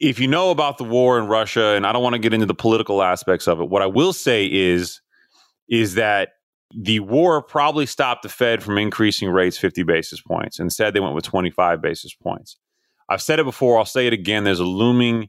if 0.00 0.20
you 0.20 0.28
know 0.28 0.50
about 0.50 0.78
the 0.78 0.84
war 0.84 1.18
in 1.18 1.26
Russia, 1.26 1.74
and 1.74 1.86
I 1.86 1.92
don't 1.92 2.02
want 2.02 2.14
to 2.14 2.20
get 2.20 2.32
into 2.32 2.46
the 2.46 2.54
political 2.54 3.02
aspects 3.02 3.48
of 3.48 3.60
it, 3.60 3.68
what 3.68 3.82
I 3.82 3.86
will 3.86 4.12
say 4.12 4.46
is, 4.46 5.00
is 5.68 5.94
that 5.94 6.30
the 6.74 7.00
war 7.00 7.42
probably 7.42 7.86
stopped 7.86 8.22
the 8.22 8.28
Fed 8.28 8.62
from 8.62 8.78
increasing 8.78 9.30
rates 9.30 9.58
50 9.58 9.82
basis 9.82 10.20
points. 10.20 10.58
Instead, 10.58 10.94
they 10.94 11.00
went 11.00 11.14
with 11.14 11.24
25 11.24 11.80
basis 11.82 12.14
points. 12.14 12.56
I've 13.08 13.22
said 13.22 13.40
it 13.40 13.44
before, 13.44 13.78
I'll 13.78 13.86
say 13.86 14.06
it 14.06 14.12
again. 14.12 14.44
There's 14.44 14.60
a 14.60 14.64
looming 14.64 15.28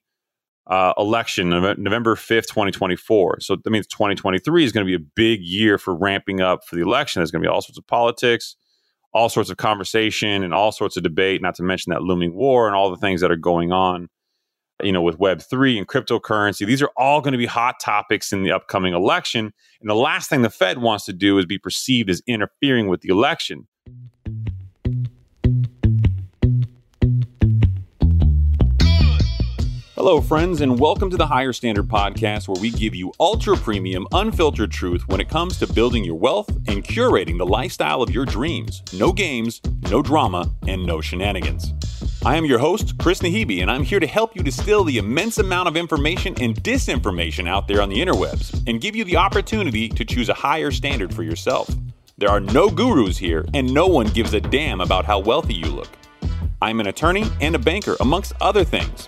uh, 0.68 0.94
election, 0.98 1.50
November 1.50 2.16
5th, 2.16 2.48
2024. 2.48 3.40
So 3.40 3.56
that 3.56 3.70
means 3.70 3.88
2023 3.88 4.66
is 4.66 4.72
going 4.72 4.86
to 4.86 4.98
be 4.98 5.02
a 5.02 5.08
big 5.16 5.42
year 5.42 5.78
for 5.78 5.96
ramping 5.96 6.42
up 6.42 6.66
for 6.66 6.76
the 6.76 6.82
election. 6.82 7.22
There's 7.22 7.32
going 7.32 7.42
to 7.42 7.48
be 7.48 7.52
all 7.52 7.62
sorts 7.62 7.78
of 7.78 7.88
politics, 7.88 8.56
all 9.14 9.30
sorts 9.30 9.50
of 9.50 9.58
conversation, 9.58 10.44
and 10.44 10.54
all 10.54 10.72
sorts 10.72 10.98
of 10.98 11.04
debate, 11.04 11.42
not 11.42 11.56
to 11.56 11.64
mention 11.64 11.92
that 11.92 12.04
looming 12.04 12.36
war 12.36 12.68
and 12.68 12.76
all 12.76 12.92
the 12.92 12.98
things 12.98 13.22
that 13.22 13.32
are 13.32 13.38
going 13.38 13.72
on 13.72 14.10
you 14.84 14.92
know, 14.92 15.02
with 15.02 15.18
Web3 15.20 15.78
and 15.78 15.88
cryptocurrency. 15.88 16.66
These 16.66 16.82
are 16.82 16.92
all 16.96 17.22
going 17.22 17.34
to 17.34 17.38
be 17.38 17.46
hot 17.46 17.80
topics 17.80 18.32
in 18.32 18.44
the 18.44 18.52
upcoming 18.52 18.94
election. 18.94 19.52
And 19.82 19.90
the 19.90 19.96
last 19.96 20.30
thing 20.30 20.42
the 20.42 20.50
Fed 20.50 20.78
wants 20.80 21.06
to 21.06 21.14
do 21.14 21.38
is 21.38 21.46
be 21.46 21.58
perceived 21.58 22.10
as 22.10 22.22
interfering 22.28 22.88
with 22.88 23.02
the 23.02 23.10
election. 23.10 23.68
Hello, 29.96 30.22
friends, 30.22 30.62
and 30.62 30.80
welcome 30.80 31.10
to 31.10 31.18
the 31.18 31.28
Higher 31.28 31.52
Standard 31.52 31.90
Podcast, 31.90 32.48
where 32.48 32.60
we 32.62 32.72
give 32.72 32.96
you 32.96 33.12
ultra 33.20 33.58
premium, 33.58 34.08
unfiltered 34.14 34.72
truth 34.72 35.06
when 35.10 35.20
it 35.20 35.28
comes 35.28 35.58
to 35.58 35.68
building 35.68 36.06
your 36.06 36.16
wealth 36.16 36.48
and 36.70 36.86
curating 36.86 37.38
the 37.38 37.46
lifestyle 37.46 38.02
of 38.02 38.10
your 38.10 38.24
dreams. 38.24 38.82
No 38.94 39.12
games, 39.12 39.60
no 39.92 40.02
drama, 40.02 40.50
and 40.68 40.86
no 40.86 41.02
shenanigans. 41.02 41.74
I 42.26 42.36
am 42.36 42.44
your 42.44 42.60
host, 42.60 42.98
Chris 42.98 43.22
Naghibi, 43.22 43.62
and 43.62 43.72
I'm 43.72 43.84
here 43.84 44.02
to 44.02 44.06
help 44.06 44.36
you 44.36 44.44
distill 44.44 44.84
the 44.84 44.98
immense 44.98 45.38
amount 45.38 45.70
of 45.70 45.78
information 45.78 46.36
and 46.42 46.54
disinformation 46.62 47.48
out 47.48 47.66
there 47.70 47.82
on 47.82 47.88
the 47.88 47.96
interwebs 47.96 48.62
and 48.68 48.82
give 48.82 48.94
you 48.94 49.06
the 49.06 49.16
opportunity 49.16 49.88
to 49.88 50.04
choose 50.04 50.28
a 50.28 50.34
higher 50.34 50.70
standard 50.70 51.14
for 51.14 51.24
yourself. 51.24 51.74
There 52.18 52.30
are 52.30 52.42
no 52.42 52.70
gurus 52.70 53.18
here, 53.18 53.46
and 53.54 53.74
no 53.74 53.88
one 53.88 54.08
gives 54.08 54.34
a 54.34 54.42
damn 54.42 54.82
about 54.82 55.06
how 55.06 55.20
wealthy 55.20 55.54
you 55.54 55.68
look. 55.68 55.88
I'm 56.62 56.82
an 56.82 56.88
attorney 56.88 57.24
and 57.40 57.56
a 57.56 57.60
banker, 57.60 57.96
amongst 58.02 58.34
other 58.42 58.66
things. 58.66 59.08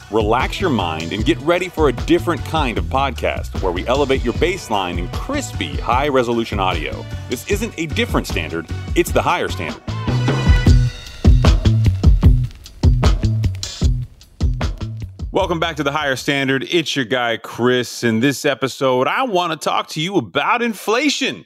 relax 0.11 0.59
your 0.59 0.69
mind, 0.69 1.13
and 1.13 1.25
get 1.25 1.37
ready 1.39 1.69
for 1.69 1.89
a 1.89 1.91
different 1.91 2.43
kind 2.45 2.77
of 2.77 2.85
podcast 2.85 3.61
where 3.61 3.71
we 3.71 3.87
elevate 3.87 4.23
your 4.23 4.33
baseline 4.35 4.97
in 4.97 5.07
crispy, 5.09 5.77
high 5.77 6.07
resolution 6.07 6.59
audio. 6.59 7.05
This 7.29 7.49
isn't 7.49 7.73
a 7.77 7.85
different 7.85 8.27
standard, 8.27 8.67
it's 8.95 9.11
the 9.11 9.21
higher 9.21 9.49
standard. 9.49 9.81
Welcome 15.33 15.61
back 15.61 15.77
to 15.77 15.83
the 15.83 15.93
higher 15.93 16.17
standard. 16.17 16.67
It's 16.69 16.93
your 16.93 17.05
guy, 17.05 17.37
Chris. 17.37 18.03
In 18.03 18.19
this 18.19 18.43
episode, 18.43 19.07
I 19.07 19.23
want 19.23 19.53
to 19.53 19.57
talk 19.57 19.87
to 19.89 20.01
you 20.01 20.17
about 20.17 20.61
inflation. 20.61 21.45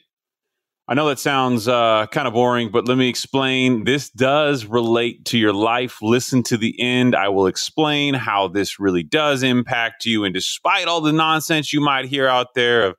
I 0.87 0.93
know 0.93 1.07
that 1.07 1.17
sounds 1.17 1.67
uh, 1.67 2.05
kind 2.11 2.27
of 2.27 2.35
boring, 2.35 2.69
but 2.69 2.87
let 2.87 2.97
me 2.97 3.09
explain. 3.09 3.85
This 3.85 4.11
does 4.11 4.65
relate 4.65 5.25
to 5.25 5.37
your 5.37 5.51
life. 5.51 5.97
Listen 5.99 6.43
to 6.43 6.57
the 6.57 6.79
end. 6.79 7.15
I 7.15 7.29
will 7.29 7.47
explain 7.47 8.13
how 8.13 8.49
this 8.49 8.79
really 8.79 9.01
does 9.01 9.41
impact 9.41 10.05
you. 10.05 10.23
And 10.23 10.33
despite 10.33 10.87
all 10.87 11.01
the 11.01 11.11
nonsense 11.11 11.73
you 11.73 11.81
might 11.81 12.05
hear 12.05 12.27
out 12.27 12.53
there 12.53 12.85
of 12.85 12.95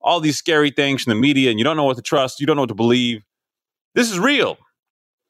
all 0.00 0.20
these 0.20 0.36
scary 0.36 0.70
things 0.70 1.02
from 1.02 1.10
the 1.10 1.20
media, 1.20 1.50
and 1.50 1.58
you 1.58 1.64
don't 1.64 1.76
know 1.76 1.84
what 1.84 1.96
to 1.96 2.02
trust, 2.02 2.38
you 2.38 2.46
don't 2.46 2.54
know 2.54 2.62
what 2.62 2.68
to 2.68 2.74
believe, 2.74 3.24
this 3.96 4.12
is 4.12 4.18
real. 4.20 4.56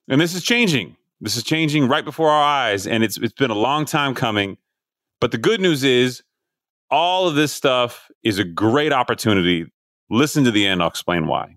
And 0.06 0.20
this 0.20 0.34
is 0.34 0.42
changing. 0.42 0.96
This 1.22 1.38
is 1.38 1.42
changing 1.42 1.88
right 1.88 2.04
before 2.04 2.28
our 2.28 2.42
eyes. 2.42 2.86
And 2.86 3.02
it's, 3.02 3.16
it's 3.16 3.32
been 3.32 3.50
a 3.50 3.54
long 3.54 3.86
time 3.86 4.14
coming. 4.14 4.58
But 5.22 5.30
the 5.30 5.38
good 5.38 5.60
news 5.60 5.84
is, 5.84 6.22
all 6.90 7.26
of 7.26 7.34
this 7.34 7.50
stuff 7.50 8.10
is 8.22 8.38
a 8.38 8.44
great 8.44 8.92
opportunity. 8.92 9.72
Listen 10.10 10.44
to 10.44 10.50
the 10.50 10.66
end. 10.66 10.82
I'll 10.82 10.88
explain 10.88 11.26
why. 11.26 11.56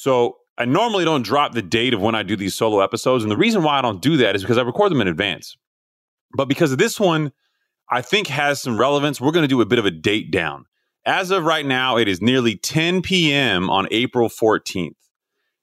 So 0.00 0.38
I 0.56 0.64
normally 0.64 1.04
don't 1.04 1.20
drop 1.20 1.52
the 1.52 1.60
date 1.60 1.92
of 1.92 2.00
when 2.00 2.14
I 2.14 2.22
do 2.22 2.34
these 2.34 2.54
solo 2.54 2.80
episodes. 2.80 3.22
And 3.22 3.30
the 3.30 3.36
reason 3.36 3.62
why 3.62 3.78
I 3.78 3.82
don't 3.82 4.00
do 4.00 4.16
that 4.16 4.34
is 4.34 4.40
because 4.40 4.56
I 4.56 4.62
record 4.62 4.90
them 4.90 5.02
in 5.02 5.08
advance. 5.08 5.58
But 6.34 6.46
because 6.46 6.72
of 6.72 6.78
this 6.78 6.98
one, 6.98 7.32
I 7.90 8.00
think 8.00 8.28
has 8.28 8.62
some 8.62 8.80
relevance, 8.80 9.20
we're 9.20 9.30
going 9.30 9.44
to 9.44 9.48
do 9.48 9.60
a 9.60 9.66
bit 9.66 9.78
of 9.78 9.84
a 9.84 9.90
date 9.90 10.30
down. 10.30 10.64
As 11.04 11.30
of 11.30 11.44
right 11.44 11.66
now, 11.66 11.98
it 11.98 12.08
is 12.08 12.22
nearly 12.22 12.56
10 12.56 13.02
p.m. 13.02 13.68
on 13.68 13.88
April 13.90 14.30
14th. 14.30 14.94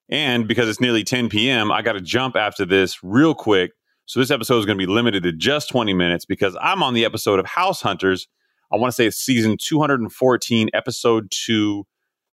And 0.07 0.47
because 0.47 0.69
it's 0.69 0.79
nearly 0.79 1.03
10 1.03 1.29
p.m., 1.29 1.71
I 1.71 1.81
got 1.81 1.93
to 1.93 2.01
jump 2.01 2.35
after 2.35 2.63
this 2.63 2.99
real 3.01 3.33
quick. 3.33 3.71
So 4.05 4.19
this 4.19 4.29
episode 4.29 4.59
is 4.59 4.67
going 4.67 4.77
to 4.77 4.85
be 4.85 4.91
limited 4.91 5.23
to 5.23 5.31
just 5.31 5.67
20 5.69 5.95
minutes 5.95 6.25
because 6.25 6.55
I'm 6.61 6.83
on 6.83 6.93
the 6.93 7.05
episode 7.05 7.39
of 7.39 7.47
House 7.47 7.81
Hunters. 7.81 8.27
I 8.71 8.75
want 8.77 8.91
to 8.91 8.95
say 8.95 9.07
it's 9.07 9.17
season 9.17 9.57
214, 9.59 10.69
episode 10.75 11.31
two 11.31 11.87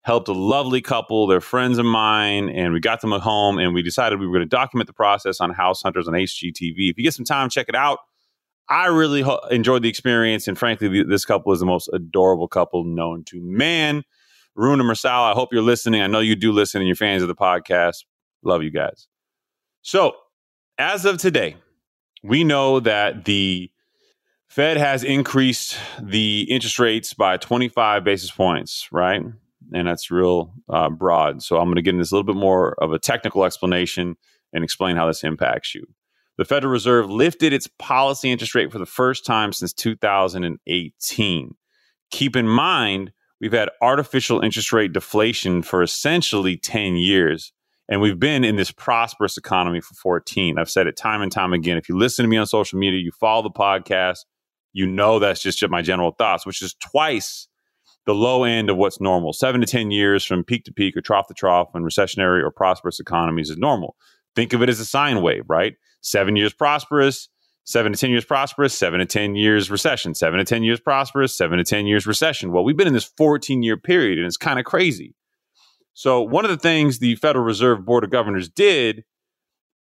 helped 0.04 0.28
a 0.28 0.32
lovely 0.32 0.82
couple. 0.82 1.26
They're 1.26 1.40
friends 1.40 1.78
of 1.78 1.86
mine, 1.86 2.50
and 2.50 2.72
we 2.72 2.80
got 2.80 3.00
them 3.00 3.12
at 3.14 3.22
home, 3.22 3.58
and 3.58 3.74
we 3.74 3.82
decided 3.82 4.20
we 4.20 4.26
were 4.26 4.34
going 4.34 4.48
to 4.48 4.56
document 4.56 4.86
the 4.86 4.92
process 4.92 5.40
on 5.40 5.50
House 5.50 5.82
Hunters 5.82 6.06
on 6.06 6.14
HGTV. 6.14 6.90
If 6.90 6.98
you 6.98 7.04
get 7.04 7.14
some 7.14 7.24
time, 7.24 7.48
check 7.48 7.68
it 7.68 7.74
out. 7.74 7.98
I 8.68 8.86
really 8.86 9.22
ho- 9.22 9.40
enjoyed 9.50 9.82
the 9.82 9.88
experience, 9.88 10.46
and 10.46 10.58
frankly, 10.58 10.88
the, 10.88 11.04
this 11.04 11.24
couple 11.24 11.52
is 11.52 11.60
the 11.60 11.66
most 11.66 11.88
adorable 11.92 12.48
couple 12.48 12.84
known 12.84 13.24
to 13.24 13.40
man. 13.40 14.04
Rune 14.54 14.78
and 14.78 14.86
Marcel, 14.86 15.24
I 15.24 15.32
hope 15.32 15.52
you're 15.52 15.62
listening. 15.62 16.02
I 16.02 16.06
know 16.06 16.20
you 16.20 16.36
do 16.36 16.52
listen, 16.52 16.80
and 16.80 16.86
you're 16.86 16.96
fans 16.96 17.22
of 17.22 17.28
the 17.28 17.34
podcast. 17.34 18.04
Love 18.42 18.62
you 18.62 18.70
guys. 18.70 19.08
So, 19.80 20.12
as 20.78 21.06
of 21.06 21.16
today, 21.16 21.56
we 22.22 22.44
know 22.44 22.78
that 22.80 23.24
the 23.24 23.70
Fed 24.48 24.76
has 24.76 25.02
increased 25.02 25.78
the 26.00 26.42
interest 26.42 26.78
rates 26.78 27.14
by 27.14 27.38
25 27.38 28.04
basis 28.04 28.30
points, 28.30 28.88
right? 28.92 29.22
And 29.72 29.88
that's 29.88 30.10
real 30.10 30.52
uh, 30.68 30.90
broad. 30.90 31.42
So 31.42 31.56
I'm 31.56 31.66
going 31.66 31.76
to 31.76 31.82
get 31.82 31.90
into 31.90 32.02
this 32.02 32.12
a 32.12 32.14
little 32.14 32.26
bit 32.26 32.38
more 32.38 32.74
of 32.82 32.92
a 32.92 32.98
technical 32.98 33.44
explanation 33.44 34.16
and 34.52 34.64
explain 34.64 34.96
how 34.96 35.06
this 35.06 35.24
impacts 35.24 35.74
you. 35.74 35.86
The 36.36 36.44
Federal 36.44 36.72
Reserve 36.72 37.10
lifted 37.10 37.52
its 37.52 37.68
policy 37.78 38.30
interest 38.30 38.54
rate 38.54 38.72
for 38.72 38.78
the 38.78 38.86
first 38.86 39.24
time 39.24 39.52
since 39.52 39.72
2018. 39.72 41.54
Keep 42.10 42.36
in 42.36 42.48
mind, 42.48 43.12
we've 43.40 43.52
had 43.52 43.70
artificial 43.80 44.40
interest 44.40 44.72
rate 44.72 44.92
deflation 44.92 45.62
for 45.62 45.82
essentially 45.82 46.56
10 46.56 46.96
years. 46.96 47.52
And 47.88 48.00
we've 48.00 48.18
been 48.18 48.44
in 48.44 48.56
this 48.56 48.70
prosperous 48.70 49.36
economy 49.36 49.80
for 49.80 49.94
14. 49.94 50.58
I've 50.58 50.70
said 50.70 50.86
it 50.86 50.96
time 50.96 51.22
and 51.22 51.30
time 51.30 51.52
again. 51.52 51.76
If 51.76 51.88
you 51.88 51.96
listen 51.96 52.24
to 52.24 52.28
me 52.28 52.36
on 52.36 52.46
social 52.46 52.78
media, 52.78 52.98
you 52.98 53.12
follow 53.12 53.42
the 53.42 53.50
podcast, 53.50 54.20
you 54.72 54.86
know 54.86 55.18
that's 55.18 55.40
just 55.40 55.62
my 55.68 55.82
general 55.82 56.12
thoughts, 56.12 56.44
which 56.44 56.62
is 56.62 56.74
twice 56.74 57.46
the 58.06 58.14
low 58.14 58.44
end 58.44 58.70
of 58.70 58.76
what's 58.76 59.00
normal. 59.00 59.32
Seven 59.32 59.60
to 59.60 59.66
10 59.66 59.90
years 59.90 60.24
from 60.24 60.44
peak 60.44 60.64
to 60.64 60.72
peak 60.72 60.96
or 60.96 61.00
trough 61.00 61.26
to 61.28 61.34
trough 61.34 61.68
in 61.74 61.82
recessionary 61.82 62.42
or 62.42 62.50
prosperous 62.50 63.00
economies 63.00 63.50
is 63.50 63.56
normal. 63.56 63.96
Think 64.36 64.52
of 64.52 64.62
it 64.62 64.68
as 64.68 64.80
a 64.80 64.84
sine 64.84 65.22
wave, 65.22 65.44
right? 65.48 65.74
Seven 66.00 66.36
years 66.36 66.52
prosperous, 66.52 67.28
seven 67.64 67.92
to 67.92 67.98
10 67.98 68.10
years 68.10 68.24
prosperous, 68.24 68.74
seven 68.74 69.00
to 69.00 69.06
10 69.06 69.36
years 69.36 69.70
recession, 69.70 70.14
seven 70.14 70.38
to 70.38 70.44
10 70.44 70.62
years 70.62 70.80
prosperous, 70.80 71.36
seven 71.36 71.58
to 71.58 71.64
10 71.64 71.86
years 71.86 72.06
recession. 72.06 72.52
Well, 72.52 72.64
we've 72.64 72.76
been 72.76 72.88
in 72.88 72.94
this 72.94 73.10
14 73.16 73.62
year 73.62 73.76
period 73.76 74.18
and 74.18 74.26
it's 74.26 74.36
kind 74.36 74.58
of 74.58 74.64
crazy. 74.64 75.14
So, 75.94 76.20
one 76.20 76.44
of 76.44 76.50
the 76.50 76.56
things 76.56 76.98
the 76.98 77.14
Federal 77.16 77.44
Reserve 77.44 77.84
Board 77.84 78.02
of 78.04 78.10
Governors 78.10 78.48
did 78.48 79.04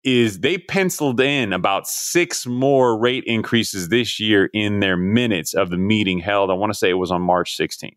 is 0.05 0.41
they 0.41 0.59
penciled 0.59 1.21
in 1.21 1.53
about 1.53 1.87
six 1.87 2.45
more 2.45 2.99
rate 2.99 3.25
increases 3.27 3.89
this 3.89 4.19
year 4.19 4.51
in 4.53 4.81
their 4.81 4.97
minutes 4.97 5.55
of 5.55 5.71
the 5.71 5.79
meeting 5.79 6.19
held. 6.19 6.51
I 6.51 6.55
want 6.55 6.73
to 6.73 6.79
say 6.79 6.91
it 6.91 6.95
was 6.95 7.13
on 7.13 7.23
March 7.23 7.57
16th. 7.57 7.97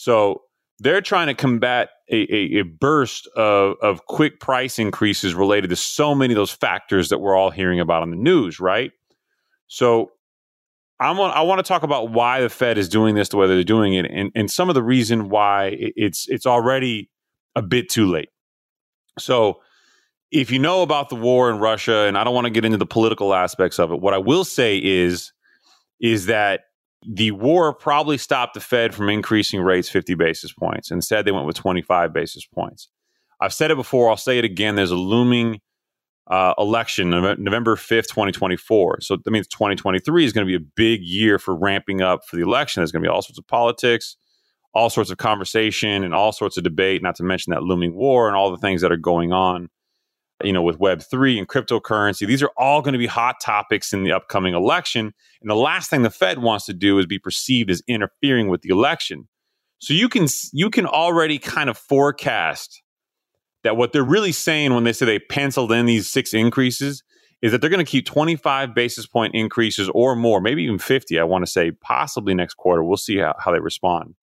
So 0.00 0.44
they're 0.78 1.02
trying 1.02 1.26
to 1.26 1.34
combat 1.34 1.90
a, 2.10 2.16
a, 2.34 2.60
a, 2.60 2.62
burst 2.62 3.26
of, 3.36 3.74
of 3.82 4.06
quick 4.06 4.40
price 4.40 4.78
increases 4.78 5.34
related 5.34 5.68
to 5.68 5.76
so 5.76 6.14
many 6.14 6.32
of 6.32 6.36
those 6.36 6.50
factors 6.50 7.10
that 7.10 7.18
we're 7.18 7.36
all 7.36 7.50
hearing 7.50 7.80
about 7.80 8.00
on 8.00 8.08
the 8.08 8.16
news, 8.16 8.58
right? 8.58 8.92
So 9.66 10.12
I'm 10.98 11.20
on, 11.20 11.32
I 11.32 11.42
want 11.42 11.58
to 11.58 11.68
talk 11.68 11.82
about 11.82 12.12
why 12.12 12.40
the 12.40 12.48
Fed 12.48 12.78
is 12.78 12.88
doing 12.88 13.14
this 13.14 13.28
the 13.28 13.36
way 13.36 13.46
they're 13.46 13.62
doing 13.62 13.92
it, 13.92 14.06
and, 14.10 14.32
and 14.34 14.50
some 14.50 14.70
of 14.70 14.74
the 14.74 14.82
reason 14.82 15.28
why 15.28 15.76
it's 15.78 16.26
it's 16.30 16.46
already 16.46 17.10
a 17.54 17.60
bit 17.60 17.90
too 17.90 18.06
late. 18.06 18.30
So 19.18 19.60
if 20.30 20.50
you 20.50 20.58
know 20.58 20.80
about 20.80 21.10
the 21.10 21.14
war 21.14 21.50
in 21.50 21.58
Russia, 21.58 22.06
and 22.06 22.16
I 22.16 22.24
don't 22.24 22.34
want 22.34 22.46
to 22.46 22.50
get 22.50 22.64
into 22.64 22.78
the 22.78 22.86
political 22.86 23.34
aspects 23.34 23.78
of 23.78 23.92
it, 23.92 24.00
what 24.00 24.14
I 24.14 24.18
will 24.18 24.44
say 24.44 24.78
is 24.78 25.30
is 26.00 26.24
that 26.26 26.62
the 27.06 27.30
war 27.30 27.74
probably 27.74 28.18
stopped 28.18 28.54
the 28.54 28.60
Fed 28.60 28.94
from 28.94 29.08
increasing 29.08 29.60
rates 29.62 29.88
50 29.88 30.14
basis 30.14 30.52
points. 30.52 30.90
Instead, 30.90 31.24
they 31.24 31.32
went 31.32 31.46
with 31.46 31.56
25 31.56 32.12
basis 32.12 32.44
points. 32.46 32.88
I've 33.40 33.54
said 33.54 33.70
it 33.70 33.76
before, 33.76 34.10
I'll 34.10 34.16
say 34.16 34.38
it 34.38 34.44
again. 34.44 34.74
There's 34.74 34.90
a 34.90 34.96
looming 34.96 35.60
uh, 36.30 36.54
election, 36.58 37.10
November 37.10 37.74
5th, 37.74 38.08
2024. 38.08 39.00
So 39.00 39.16
that 39.16 39.30
means 39.30 39.48
2023 39.48 40.24
is 40.24 40.32
going 40.32 40.46
to 40.46 40.50
be 40.50 40.62
a 40.62 40.66
big 40.76 41.02
year 41.02 41.38
for 41.38 41.56
ramping 41.56 42.02
up 42.02 42.24
for 42.26 42.36
the 42.36 42.42
election. 42.42 42.80
There's 42.80 42.92
going 42.92 43.02
to 43.02 43.08
be 43.08 43.12
all 43.12 43.22
sorts 43.22 43.38
of 43.38 43.46
politics, 43.46 44.16
all 44.74 44.90
sorts 44.90 45.10
of 45.10 45.16
conversation, 45.16 46.04
and 46.04 46.14
all 46.14 46.32
sorts 46.32 46.56
of 46.56 46.62
debate, 46.62 47.02
not 47.02 47.16
to 47.16 47.24
mention 47.24 47.52
that 47.52 47.62
looming 47.62 47.94
war 47.94 48.28
and 48.28 48.36
all 48.36 48.50
the 48.50 48.58
things 48.58 48.82
that 48.82 48.92
are 48.92 48.98
going 48.98 49.32
on, 49.32 49.70
you 50.42 50.52
know, 50.52 50.62
with 50.62 50.78
Web3 50.78 51.38
and 51.38 51.48
cryptocurrency. 51.48 52.26
These 52.26 52.42
are 52.42 52.50
all 52.56 52.82
going 52.82 52.92
to 52.92 52.98
be 52.98 53.06
hot 53.06 53.36
topics 53.40 53.92
in 53.92 54.04
the 54.04 54.12
upcoming 54.12 54.54
election. 54.54 55.12
And 55.40 55.50
the 55.50 55.54
last 55.54 55.90
thing 55.90 56.02
the 56.02 56.10
Fed 56.10 56.38
wants 56.38 56.66
to 56.66 56.74
do 56.74 56.98
is 56.98 57.06
be 57.06 57.18
perceived 57.18 57.70
as 57.70 57.82
interfering 57.86 58.48
with 58.48 58.62
the 58.62 58.70
election. 58.70 59.28
So 59.78 59.94
you 59.94 60.08
can 60.08 60.26
you 60.52 60.70
can 60.70 60.86
already 60.86 61.38
kind 61.38 61.70
of 61.70 61.78
forecast 61.78 62.82
that 63.62 63.76
what 63.76 63.92
they're 63.92 64.02
really 64.02 64.32
saying 64.32 64.74
when 64.74 64.84
they 64.84 64.92
say 64.92 65.06
they 65.06 65.18
penciled 65.18 65.72
in 65.72 65.86
these 65.86 66.08
six 66.08 66.34
increases 66.34 67.02
is 67.42 67.52
that 67.52 67.60
they're 67.60 67.70
going 67.70 67.84
to 67.84 67.90
keep 67.90 68.04
25 68.04 68.74
basis 68.74 69.06
point 69.06 69.34
increases 69.34 69.88
or 69.94 70.14
more, 70.14 70.40
maybe 70.40 70.62
even 70.62 70.78
50, 70.78 71.18
I 71.18 71.24
want 71.24 71.44
to 71.44 71.50
say, 71.50 71.70
possibly 71.70 72.34
next 72.34 72.54
quarter. 72.54 72.84
We'll 72.84 72.98
see 72.98 73.18
how, 73.18 73.34
how 73.38 73.52
they 73.52 73.60
respond. 73.60 74.14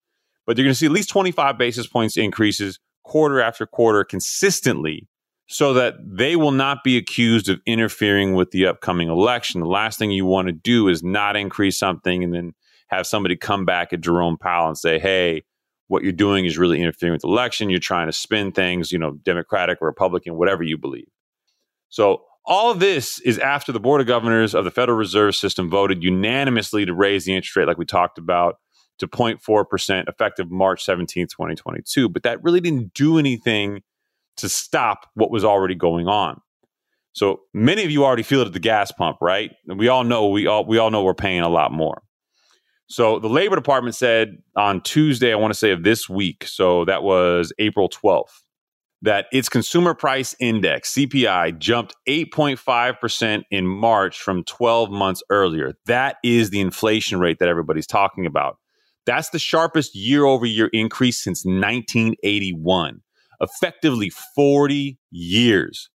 But 0.46 0.58
you're 0.58 0.66
going 0.66 0.74
to 0.74 0.78
see 0.78 0.86
at 0.86 0.92
least 0.92 1.10
25 1.10 1.58
basis 1.58 1.88
points 1.88 2.16
increases 2.18 2.80
quarter 3.04 3.42
after 3.42 3.66
quarter 3.66 4.04
consistently 4.04 5.08
so 5.48 5.74
that 5.74 5.96
they 6.04 6.36
will 6.36 6.52
not 6.52 6.84
be 6.84 6.98
accused 6.98 7.48
of 7.50 7.62
interfering 7.66 8.34
with 8.34 8.52
the 8.52 8.68
upcoming 8.68 9.10
election. 9.10 9.62
The 9.62 9.68
last 9.68 9.98
thing 9.98 10.12
you 10.12 10.26
want 10.26 10.50
to 10.50 10.54
do 10.54 10.90
is 10.90 11.02
not 11.02 11.38
increase 11.38 11.80
something 11.80 12.24
and 12.24 12.34
then 12.34 12.54
have 12.90 13.08
somebody 13.08 13.36
come 13.36 13.66
back 13.66 13.94
at 13.94 14.02
Jerome 14.02 14.38
Powell 14.38 14.68
and 14.68 14.78
say, 14.78 15.00
hey, 15.00 15.44
what 15.88 16.04
you're 16.04 16.12
doing 16.12 16.46
is 16.46 16.58
really 16.58 16.82
interfering 16.82 17.14
with 17.14 17.22
the 17.22 17.30
election. 17.30 17.70
You're 17.70 17.80
trying 17.80 18.08
to 18.08 18.14
spin 18.14 18.52
things, 18.52 18.92
you 18.92 19.00
know, 19.00 19.12
Democratic 19.24 19.82
or 19.82 19.88
Republican, 19.88 20.36
whatever 20.36 20.64
you 20.64 20.78
believe. 20.78 21.08
So 21.90 22.24
all 22.46 22.70
of 22.70 22.80
this 22.80 23.20
is 23.22 23.40
after 23.40 23.72
the 23.72 23.80
Board 23.80 24.02
of 24.02 24.08
Governors 24.08 24.54
of 24.54 24.66
the 24.66 24.72
Federal 24.72 24.98
Reserve 24.98 25.36
System 25.36 25.70
voted 25.70 26.04
unanimously 26.04 26.86
to 26.86 26.94
raise 26.94 27.24
the 27.24 27.36
interest 27.36 27.56
rate, 27.56 27.68
like 27.68 27.78
we 27.78 27.86
talked 27.86 28.18
about, 28.18 28.56
to 29.00 29.08
0.4% 29.08 30.10
effective 30.10 30.52
March 30.52 30.84
17, 30.84 31.28
2022. 31.28 32.10
But 32.10 32.24
that 32.24 32.44
really 32.44 32.60
didn't 32.60 32.94
do 32.94 33.18
anything 33.18 33.82
to 34.38 34.50
stop 34.50 35.08
what 35.16 35.32
was 35.32 35.44
already 35.44 35.76
going 35.76 36.08
on. 36.08 36.42
So 37.14 37.42
many 37.54 37.84
of 37.84 37.90
you 37.90 38.06
already 38.06 38.24
feel 38.24 38.42
it 38.42 38.48
at 38.48 38.54
the 38.54 38.60
gas 38.60 38.92
pump, 38.92 39.18
right? 39.22 39.52
And 39.68 39.80
we 39.80 39.88
all 39.88 40.04
know 40.04 40.28
we 40.30 40.48
all 40.48 40.66
we 40.66 40.78
all 40.78 40.92
know 40.92 41.04
we're 41.04 41.14
paying 41.14 41.42
a 41.42 41.50
lot 41.50 41.72
more. 41.72 42.02
So 42.90 43.20
the 43.20 43.28
Labor 43.28 43.56
Department 43.56 43.96
said 43.96 44.38
on 44.56 44.82
Tuesday, 44.82 45.34
I 45.34 45.36
want 45.36 45.52
to 45.52 45.60
say 45.60 45.72
of 45.72 45.84
this 45.84 46.08
week, 46.08 46.46
so 46.46 46.86
that 46.86 47.04
was 47.04 47.52
April 47.60 47.90
12th, 47.90 48.44
that 49.02 49.26
its 49.34 49.50
consumer 49.50 49.94
price 49.94 50.36
index, 50.40 50.94
CPI, 50.94 51.58
jumped 51.60 51.96
8.5% 52.08 53.44
in 53.52 53.68
March 53.68 54.22
from 54.22 54.44
12 54.46 54.90
months 54.90 55.22
earlier. 55.30 55.74
That 55.86 56.16
is 56.24 56.50
the 56.50 56.62
inflation 56.62 57.20
rate 57.20 57.40
that 57.40 57.50
everybody's 57.50 57.88
talking 57.88 58.26
about. 58.26 58.58
That's 59.06 59.30
the 59.30 59.40
sharpest 59.40 59.96
year 59.96 60.26
over 60.26 60.46
year 60.46 60.70
increase 60.72 61.22
since 61.22 61.44
1981, 61.44 63.02
effectively 63.40 64.12
40 64.36 64.98
years. 65.12 65.90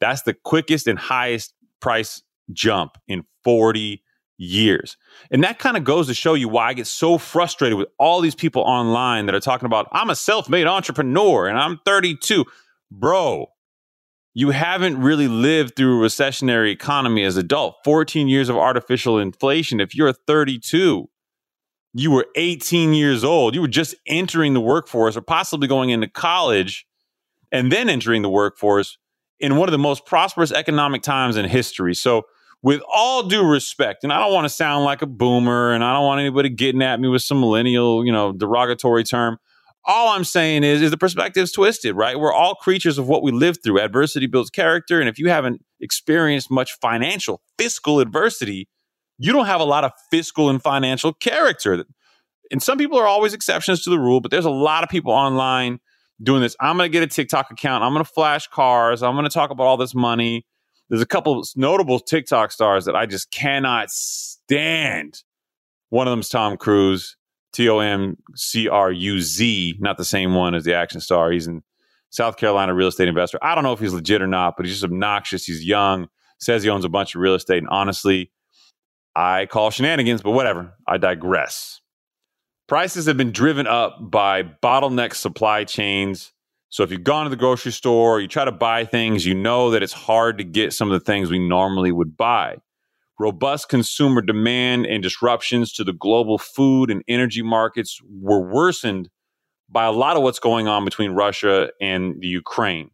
That's 0.00 0.22
the 0.22 0.34
quickest 0.34 0.86
and 0.86 0.98
highest 0.98 1.54
price 1.80 2.22
jump 2.52 2.98
in 3.08 3.24
40 3.44 4.02
years. 4.38 4.96
And 5.30 5.42
that 5.44 5.58
kind 5.58 5.76
of 5.76 5.84
goes 5.84 6.06
to 6.08 6.14
show 6.14 6.34
you 6.34 6.48
why 6.48 6.68
I 6.68 6.74
get 6.74 6.86
so 6.86 7.18
frustrated 7.18 7.78
with 7.78 7.88
all 7.98 8.20
these 8.20 8.34
people 8.34 8.62
online 8.62 9.26
that 9.26 9.34
are 9.34 9.40
talking 9.40 9.66
about, 9.66 9.88
I'm 9.92 10.10
a 10.10 10.16
self 10.16 10.48
made 10.48 10.66
entrepreneur 10.66 11.46
and 11.46 11.58
I'm 11.58 11.80
32. 11.84 12.44
Bro, 12.90 13.46
you 14.34 14.50
haven't 14.50 15.00
really 15.00 15.28
lived 15.28 15.76
through 15.76 16.02
a 16.02 16.06
recessionary 16.06 16.70
economy 16.70 17.24
as 17.24 17.36
adult. 17.36 17.76
14 17.84 18.28
years 18.28 18.48
of 18.48 18.56
artificial 18.56 19.18
inflation. 19.18 19.80
If 19.80 19.94
you're 19.94 20.12
32, 20.12 21.08
you 21.94 22.10
were 22.10 22.26
18 22.36 22.92
years 22.92 23.24
old. 23.24 23.54
You 23.54 23.62
were 23.62 23.68
just 23.68 23.94
entering 24.06 24.54
the 24.54 24.60
workforce 24.60 25.16
or 25.16 25.22
possibly 25.22 25.68
going 25.68 25.90
into 25.90 26.08
college 26.08 26.86
and 27.50 27.72
then 27.72 27.88
entering 27.88 28.22
the 28.22 28.28
workforce 28.28 28.98
in 29.40 29.56
one 29.56 29.68
of 29.68 29.72
the 29.72 29.78
most 29.78 30.06
prosperous 30.06 30.52
economic 30.52 31.02
times 31.02 31.36
in 31.36 31.46
history. 31.46 31.94
So 31.94 32.24
with 32.62 32.80
all 32.92 33.22
due 33.22 33.46
respect, 33.46 34.02
and 34.02 34.12
I 34.12 34.18
don't 34.18 34.32
want 34.32 34.44
to 34.44 34.50
sound 34.50 34.84
like 34.84 35.02
a 35.02 35.06
boomer 35.06 35.72
and 35.72 35.84
I 35.84 35.92
don't 35.92 36.04
want 36.04 36.20
anybody 36.20 36.48
getting 36.48 36.82
at 36.82 37.00
me 37.00 37.08
with 37.08 37.22
some 37.22 37.40
millennial, 37.40 38.04
you 38.04 38.12
know, 38.12 38.32
derogatory 38.32 39.04
term. 39.04 39.38
All 39.84 40.08
I'm 40.08 40.24
saying 40.24 40.64
is, 40.64 40.82
is 40.82 40.90
the 40.90 40.96
perspective's 40.96 41.52
twisted, 41.52 41.94
right? 41.94 42.18
We're 42.18 42.32
all 42.32 42.56
creatures 42.56 42.98
of 42.98 43.06
what 43.06 43.22
we 43.22 43.30
live 43.30 43.58
through. 43.62 43.80
Adversity 43.80 44.26
builds 44.26 44.50
character. 44.50 44.98
And 44.98 45.08
if 45.08 45.16
you 45.18 45.28
haven't 45.28 45.64
experienced 45.80 46.50
much 46.50 46.72
financial, 46.80 47.40
fiscal 47.56 48.00
adversity, 48.00 48.68
you 49.18 49.32
don't 49.32 49.46
have 49.46 49.60
a 49.60 49.64
lot 49.64 49.84
of 49.84 49.92
fiscal 50.10 50.50
and 50.50 50.62
financial 50.62 51.12
character. 51.12 51.84
And 52.50 52.62
some 52.62 52.78
people 52.78 52.98
are 52.98 53.06
always 53.06 53.34
exceptions 53.34 53.82
to 53.84 53.90
the 53.90 53.98
rule, 53.98 54.20
but 54.20 54.30
there's 54.30 54.44
a 54.44 54.50
lot 54.50 54.84
of 54.84 54.90
people 54.90 55.12
online 55.12 55.80
doing 56.22 56.42
this. 56.42 56.56
I'm 56.60 56.76
going 56.76 56.90
to 56.90 56.92
get 56.92 57.02
a 57.02 57.06
TikTok 57.06 57.50
account. 57.50 57.82
I'm 57.82 57.92
going 57.92 58.04
to 58.04 58.10
flash 58.10 58.46
cars. 58.48 59.02
I'm 59.02 59.14
going 59.14 59.24
to 59.24 59.30
talk 59.30 59.50
about 59.50 59.64
all 59.64 59.76
this 59.76 59.94
money. 59.94 60.46
There's 60.88 61.02
a 61.02 61.06
couple 61.06 61.42
notable 61.56 61.98
TikTok 61.98 62.52
stars 62.52 62.84
that 62.84 62.94
I 62.94 63.06
just 63.06 63.30
cannot 63.30 63.90
stand. 63.90 65.22
One 65.90 66.06
of 66.06 66.12
them 66.12 66.20
is 66.20 66.28
Tom 66.28 66.56
Cruz, 66.56 67.16
T 67.52 67.68
O 67.68 67.80
M 67.80 68.16
C 68.34 68.68
R 68.68 68.92
U 68.92 69.20
Z, 69.20 69.76
not 69.80 69.96
the 69.96 70.04
same 70.04 70.34
one 70.34 70.54
as 70.54 70.64
the 70.64 70.74
action 70.74 71.00
star. 71.00 71.32
He's 71.32 71.48
in 71.48 71.62
South 72.10 72.36
Carolina 72.36 72.74
real 72.74 72.88
estate 72.88 73.08
investor. 73.08 73.38
I 73.42 73.54
don't 73.54 73.64
know 73.64 73.72
if 73.72 73.80
he's 73.80 73.92
legit 73.92 74.22
or 74.22 74.26
not, 74.26 74.54
but 74.56 74.64
he's 74.64 74.76
just 74.76 74.84
obnoxious. 74.84 75.44
He's 75.44 75.64
young, 75.64 76.08
says 76.38 76.62
he 76.62 76.70
owns 76.70 76.84
a 76.84 76.88
bunch 76.88 77.14
of 77.14 77.20
real 77.20 77.34
estate. 77.34 77.58
And 77.58 77.68
honestly, 77.68 78.30
I 79.16 79.46
call 79.46 79.70
shenanigans, 79.70 80.22
but 80.22 80.32
whatever. 80.32 80.74
I 80.86 80.98
digress. 80.98 81.80
Prices 82.68 83.06
have 83.06 83.16
been 83.16 83.32
driven 83.32 83.66
up 83.66 83.96
by 84.00 84.42
bottleneck 84.42 85.14
supply 85.14 85.64
chains 85.64 86.32
so 86.68 86.82
if 86.82 86.90
you've 86.90 87.04
gone 87.04 87.24
to 87.24 87.30
the 87.30 87.36
grocery 87.36 87.72
store, 87.72 88.20
you 88.20 88.28
try 88.28 88.44
to 88.44 88.52
buy 88.52 88.84
things, 88.84 89.24
you 89.24 89.34
know 89.34 89.70
that 89.70 89.82
it's 89.82 89.92
hard 89.92 90.38
to 90.38 90.44
get 90.44 90.72
some 90.72 90.90
of 90.90 90.98
the 90.98 91.04
things 91.04 91.30
we 91.30 91.38
normally 91.38 91.92
would 91.92 92.16
buy. 92.16 92.56
Robust 93.18 93.68
consumer 93.68 94.20
demand 94.20 94.84
and 94.84 95.02
disruptions 95.02 95.72
to 95.72 95.84
the 95.84 95.92
global 95.92 96.38
food 96.38 96.90
and 96.90 97.02
energy 97.08 97.42
markets 97.42 97.98
were 98.20 98.40
worsened 98.40 99.08
by 99.70 99.84
a 99.84 99.90
lot 99.92 100.16
of 100.16 100.22
what's 100.22 100.38
going 100.38 100.68
on 100.68 100.84
between 100.84 101.12
Russia 101.12 101.70
and 101.80 102.20
the 102.20 102.28
Ukraine. 102.28 102.90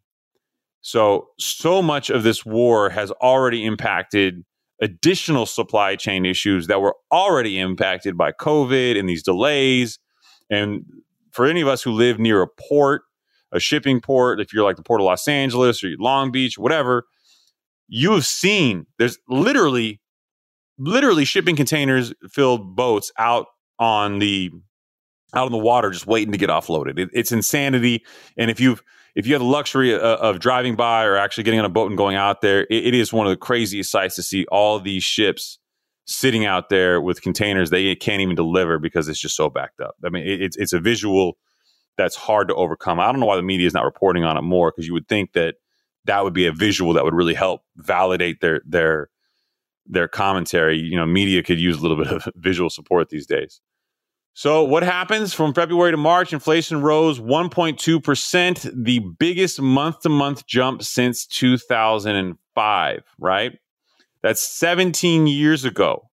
So, 0.81 1.29
so 1.39 1.83
much 1.83 2.09
of 2.09 2.23
this 2.23 2.45
war 2.45 2.91
has 2.91 3.11
already 3.11 3.65
impacted 3.65 4.45
additional 4.83 5.47
supply 5.47 5.97
chain 5.97 6.27
issues 6.27 6.67
that 6.67 6.83
were 6.83 6.97
already 7.11 7.59
impacted 7.59 8.19
by 8.19 8.33
COVID 8.33 8.99
and 8.99 9.09
these 9.09 9.23
delays. 9.23 9.99
And 10.51 10.85
for 11.31 11.47
any 11.47 11.61
of 11.63 11.69
us 11.69 11.83
who 11.83 11.93
live 11.93 12.19
near 12.19 12.43
a 12.43 12.49
port, 12.69 13.03
a 13.53 13.61
shipping 13.61 14.01
port, 14.01 14.41
if 14.41 14.53
you're 14.53 14.65
like 14.65 14.77
the 14.77 14.83
port 14.83 15.01
of 15.01 15.07
Los 15.07 15.27
Angeles 15.29 15.83
or 15.85 15.91
Long 15.99 16.33
Beach, 16.33 16.59
whatever, 16.59 17.05
you 17.89 18.13
have 18.13 18.27
seen 18.27 18.87
there's 18.99 19.19
literally, 19.29 20.01
literally 20.79 21.25
shipping 21.25 21.55
containers 21.55 22.13
filled 22.31 22.75
boats 22.75 23.13
out 23.19 23.47
on 23.79 24.19
the 24.19 24.51
out 25.35 25.47
on 25.47 25.53
the 25.53 25.59
water 25.59 25.91
just 25.91 26.07
waiting 26.07 26.33
to 26.33 26.39
get 26.39 26.51
offloaded. 26.51 26.99
It, 26.99 27.09
it's 27.15 27.33
insanity. 27.33 28.05
And 28.37 28.51
if 28.51 28.61
you've 28.61 28.83
if 29.15 29.27
you 29.27 29.35
have 29.35 29.43
the 29.43 29.49
luxury 29.49 29.95
of, 29.95 30.01
of, 30.01 30.39
driving 30.39 30.75
by 30.75 31.05
or 31.05 31.17
actually 31.17 31.45
getting 31.45 31.61
on 31.61 31.67
a 31.67 31.71
boat 31.71 31.89
and 31.89 31.99
going 31.99 32.17
out 32.17 32.41
there, 32.41 32.63
it, 32.71 32.87
it 32.87 32.95
is 32.95 33.13
one 33.13 33.27
of 33.27 33.31
the 33.31 33.37
craziest 33.37 33.91
sights 33.91 34.17
to 34.17 34.23
see 34.23 34.47
all 34.51 34.81
these 34.81 35.03
ships 35.03 35.59
sitting 36.07 36.45
out 36.45 36.69
there 36.69 37.01
with 37.01 37.23
containers 37.23 37.71
they 37.71 37.95
can't 37.95 38.21
even 38.21 38.35
deliver 38.35 38.79
because 38.79 39.09
it's 39.09 39.21
just 39.21 39.37
so 39.37 39.49
backed 39.49 39.81
up. 39.81 39.95
I 40.05 40.09
mean, 40.09 40.27
it, 40.27 40.43
it's 40.43 40.57
it's 40.57 40.73
a 40.73 40.81
visual 40.81 41.37
that's 41.97 42.17
hard 42.17 42.49
to 42.49 42.55
overcome. 42.55 42.99
I 42.99 43.11
don't 43.11 43.21
know 43.21 43.27
why 43.27 43.37
the 43.37 43.43
media 43.43 43.67
is 43.67 43.75
not 43.75 43.85
reporting 43.85 44.25
on 44.25 44.37
it 44.37 44.43
more 44.43 44.71
because 44.71 44.87
you 44.87 44.95
would 44.95 45.09
think 45.09 45.33
that 45.35 45.57
that 46.07 46.25
would 46.25 46.35
be 46.35 46.47
a 46.47 46.53
visual 46.53 46.95
that 46.95 47.05
would 47.05 47.15
really 47.15 47.35
help 47.35 47.63
validate 47.77 48.41
their 48.41 48.63
their 48.67 49.11
their 49.87 50.09
commentary. 50.09 50.79
You 50.79 50.97
know, 50.97 51.07
media 51.07 51.43
could 51.43 51.61
use 51.61 51.79
a 51.79 51.83
little 51.83 51.97
bit 51.97 52.09
of 52.09 52.29
visual 52.37 52.71
support 52.71 53.11
these 53.11 53.27
days. 53.27 53.61
So, 54.35 54.65
what 54.65 54.83
happens 54.83 55.35
from 55.35 55.53
February 55.53 55.91
to 55.91 55.99
March? 55.99 56.33
Inflation 56.33 56.81
rose 56.81 57.21
1.2%, 57.21 58.85
the 58.85 59.01
biggest 59.19 59.61
month 59.61 60.01
to 60.01 60.09
month 60.09 60.47
jump 60.47 60.83
since 60.83 61.27
2005, 61.27 63.03
right? 63.19 63.53
That's 64.23 64.41
17 64.41 65.27
years 65.27 65.65
ago. 65.67 66.09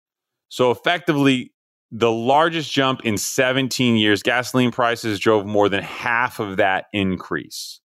So, 0.48 0.72
effectively, 0.72 1.52
the 1.92 2.12
largest 2.12 2.72
jump 2.72 3.02
in 3.04 3.18
17 3.18 3.98
years. 3.98 4.24
Gasoline 4.24 4.72
prices 4.72 5.20
drove 5.20 5.46
more 5.46 5.68
than 5.68 5.84
half 5.84 6.40
of 6.40 6.58
that 6.58 6.86
increase. 6.94 7.82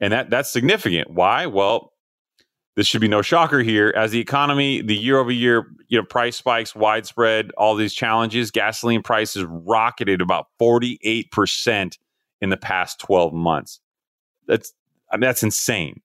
And 0.00 0.12
that 0.12 0.30
that's 0.30 0.50
significant. 0.50 1.10
Why? 1.10 1.46
Well, 1.46 1.92
this 2.78 2.86
should 2.86 3.00
be 3.00 3.08
no 3.08 3.22
shocker 3.22 3.58
here. 3.58 3.92
As 3.96 4.12
the 4.12 4.20
economy, 4.20 4.82
the 4.82 4.94
year 4.94 5.18
over 5.18 5.32
year, 5.32 5.66
you 5.88 5.98
know, 5.98 6.04
price 6.04 6.36
spikes, 6.36 6.76
widespread, 6.76 7.50
all 7.58 7.74
these 7.74 7.92
challenges, 7.92 8.52
gasoline 8.52 9.02
prices 9.02 9.44
rocketed 9.48 10.20
about 10.20 10.46
48% 10.60 11.98
in 12.40 12.50
the 12.50 12.56
past 12.56 13.00
12 13.00 13.32
months. 13.32 13.80
That's 14.46 14.72
I 15.10 15.16
mean, 15.16 15.22
that's 15.22 15.42
insane. 15.42 16.02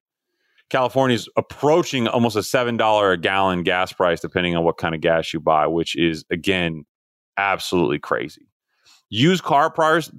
California's 0.70 1.30
approaching 1.38 2.08
almost 2.08 2.36
a 2.36 2.40
$7 2.40 3.14
a 3.14 3.18
gallon 3.18 3.62
gas 3.62 3.94
price, 3.94 4.20
depending 4.20 4.56
on 4.56 4.64
what 4.64 4.80
kind 4.80 4.96
of 4.96 5.02
gas 5.02 5.32
you 5.32 5.40
buy, 5.40 5.68
which 5.68 5.96
is, 5.96 6.26
again, 6.32 6.86
absolutely 7.38 8.00
crazy. 8.00 8.48
Used 9.10 9.44
car 9.44 9.70
price, 9.70 10.10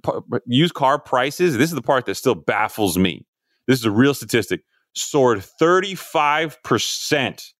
used 0.47 0.75
car 0.75 1.01
prices. 1.01 1.57
This 1.57 1.71
is 1.71 1.75
the 1.75 1.83
part 1.83 2.07
that 2.07 2.15
still 2.15 2.37
baffles 2.37 2.97
me. 2.97 3.27
This 3.67 3.81
is 3.81 3.85
a 3.85 3.91
real 3.91 4.15
statistic. 4.15 4.61
Soared 4.95 5.45
35%, 5.61 7.53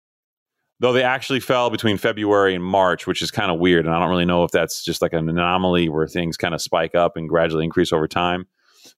though 0.81 0.93
they 0.93 1.03
actually 1.03 1.41
fell 1.41 1.71
between 1.71 1.97
February 1.97 2.55
and 2.55 2.63
March, 2.63 3.07
which 3.07 3.23
is 3.23 3.31
kind 3.31 3.51
of 3.51 3.59
weird. 3.59 3.87
And 3.87 3.95
I 3.95 3.99
don't 3.99 4.11
really 4.11 4.25
know 4.25 4.45
if 4.45 4.51
that's 4.53 4.85
just 4.85 5.03
like 5.03 5.13
an 5.13 5.29
anomaly 5.29 5.89
where 5.89 6.07
things 6.07 6.37
kind 6.37 6.55
of 6.55 6.63
spike 6.63 6.95
up 6.95 7.17
and 7.17 7.29
gradually 7.29 7.65
increase 7.65 7.93
over 7.93 8.07
time. 8.07 8.47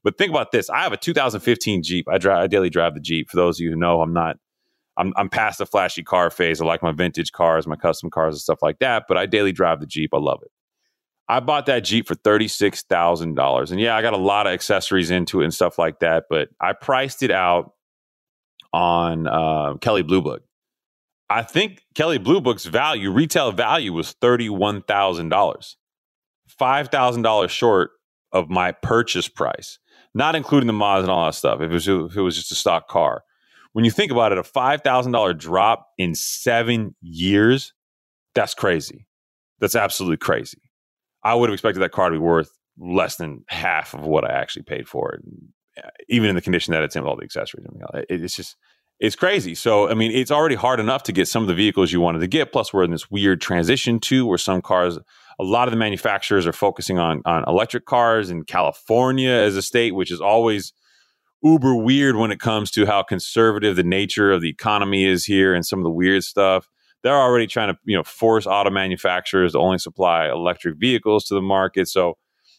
But 0.02 0.18
think 0.18 0.30
about 0.30 0.52
this: 0.52 0.70
I 0.70 0.82
have 0.82 0.92
a 0.92 0.96
2015 0.96 1.82
Jeep. 1.82 2.08
I 2.08 2.18
drive. 2.18 2.44
I 2.44 2.46
daily 2.46 2.70
drive 2.70 2.94
the 2.94 3.00
Jeep. 3.00 3.30
For 3.30 3.36
those 3.36 3.58
of 3.58 3.64
you 3.64 3.70
who 3.70 3.76
know, 3.76 4.02
I'm 4.02 4.12
not. 4.12 4.36
I'm, 4.98 5.12
I'm 5.16 5.28
past 5.28 5.58
the 5.58 5.66
flashy 5.66 6.02
car 6.02 6.30
phase. 6.30 6.60
I 6.60 6.64
like 6.64 6.82
my 6.82 6.92
vintage 6.92 7.32
cars, 7.32 7.66
my 7.66 7.76
custom 7.76 8.08
cars, 8.08 8.34
and 8.34 8.40
stuff 8.40 8.62
like 8.62 8.78
that. 8.78 9.04
But 9.06 9.18
I 9.18 9.26
daily 9.26 9.52
drive 9.52 9.80
the 9.80 9.86
Jeep. 9.86 10.10
I 10.14 10.18
love 10.18 10.40
it. 10.42 10.50
I 11.28 11.40
bought 11.40 11.66
that 11.66 11.80
Jeep 11.80 12.06
for 12.06 12.14
thirty-six 12.14 12.82
thousand 12.82 13.34
dollars, 13.34 13.70
and 13.70 13.80
yeah, 13.80 13.96
I 13.96 14.02
got 14.02 14.14
a 14.14 14.18
lot 14.18 14.46
of 14.46 14.52
accessories 14.52 15.10
into 15.10 15.40
it 15.40 15.44
and 15.44 15.54
stuff 15.54 15.78
like 15.78 15.98
that. 16.00 16.24
But 16.30 16.48
I 16.60 16.72
priced 16.72 17.22
it 17.22 17.30
out 17.30 17.72
on 18.76 19.26
uh, 19.26 19.74
Kelley 19.80 20.02
Blue 20.02 20.20
Book. 20.20 20.42
I 21.28 21.42
think 21.42 21.82
Kelley 21.94 22.18
Blue 22.18 22.40
Book's 22.40 22.66
value, 22.66 23.10
retail 23.10 23.50
value, 23.50 23.92
was 23.92 24.12
thirty-one 24.12 24.82
thousand 24.82 25.30
dollars, 25.30 25.76
five 26.46 26.88
thousand 26.88 27.22
dollars 27.22 27.50
short 27.50 27.90
of 28.32 28.48
my 28.50 28.72
purchase 28.72 29.28
price 29.28 29.78
not 30.16 30.34
including 30.34 30.66
the 30.66 30.72
mods 30.72 31.02
and 31.02 31.10
all 31.10 31.26
that 31.26 31.34
stuff. 31.34 31.60
If 31.60 31.70
it 31.70 31.74
was, 31.74 31.86
if 31.86 32.16
it 32.16 32.22
was 32.22 32.36
just 32.36 32.50
a 32.50 32.54
stock 32.54 32.88
car, 32.88 33.22
when 33.74 33.84
you 33.84 33.90
think 33.90 34.10
about 34.10 34.32
it, 34.32 34.38
a 34.38 34.42
five 34.42 34.80
thousand 34.80 35.12
dollar 35.12 35.34
drop 35.34 35.88
in 35.98 36.14
seven 36.14 36.96
years, 37.02 37.74
that's 38.34 38.54
crazy. 38.54 39.06
That's 39.60 39.76
absolutely 39.76 40.16
crazy. 40.16 40.62
I 41.22 41.34
would 41.34 41.50
have 41.50 41.54
expected 41.54 41.80
that 41.80 41.92
car 41.92 42.08
to 42.08 42.14
be 42.14 42.18
worth 42.18 42.50
less 42.78 43.16
than 43.16 43.44
half 43.48 43.92
of 43.92 44.06
what 44.06 44.24
I 44.24 44.32
actually 44.32 44.62
paid 44.62 44.88
for 44.88 45.12
it, 45.12 45.20
even 46.08 46.28
in 46.28 46.34
the 46.34 46.42
condition 46.42 46.72
that 46.72 46.82
it's 46.82 46.96
in 46.96 47.04
all 47.04 47.16
the 47.16 47.24
accessories. 47.24 47.66
It's 48.08 48.36
just 48.36 48.56
it's 48.98 49.16
crazy. 49.16 49.54
So 49.54 49.88
I 49.88 49.94
mean, 49.94 50.12
it's 50.12 50.30
already 50.30 50.54
hard 50.54 50.80
enough 50.80 51.02
to 51.04 51.12
get 51.12 51.28
some 51.28 51.42
of 51.42 51.48
the 51.48 51.54
vehicles 51.54 51.92
you 51.92 52.00
wanted 52.00 52.20
to 52.20 52.26
get. 52.26 52.52
Plus, 52.52 52.72
we're 52.72 52.84
in 52.84 52.90
this 52.90 53.10
weird 53.10 53.40
transition 53.40 54.00
too, 54.00 54.26
where 54.26 54.38
some 54.38 54.62
cars 54.62 54.98
a 55.38 55.44
lot 55.44 55.68
of 55.68 55.72
the 55.72 55.78
manufacturers 55.78 56.46
are 56.46 56.52
focusing 56.52 56.98
on 56.98 57.22
on 57.26 57.44
electric 57.46 57.84
cars 57.84 58.30
in 58.30 58.44
California 58.44 59.30
as 59.30 59.56
a 59.56 59.62
state, 59.62 59.94
which 59.94 60.10
is 60.10 60.20
always 60.20 60.72
uber 61.42 61.74
weird 61.74 62.16
when 62.16 62.32
it 62.32 62.40
comes 62.40 62.70
to 62.72 62.86
how 62.86 63.02
conservative 63.02 63.76
the 63.76 63.84
nature 63.84 64.32
of 64.32 64.40
the 64.40 64.48
economy 64.48 65.04
is 65.04 65.24
here 65.24 65.54
and 65.54 65.66
some 65.66 65.78
of 65.78 65.84
the 65.84 65.90
weird 65.90 66.24
stuff. 66.24 66.68
They're 67.02 67.14
already 67.14 67.46
trying 67.46 67.72
to, 67.72 67.78
you 67.84 67.96
know, 67.96 68.02
force 68.02 68.46
auto 68.46 68.70
manufacturers 68.70 69.52
to 69.52 69.58
only 69.58 69.78
supply 69.78 70.28
electric 70.28 70.76
vehicles 70.78 71.24
to 71.26 71.34
the 71.34 71.42
market. 71.42 71.86
So 71.88 72.16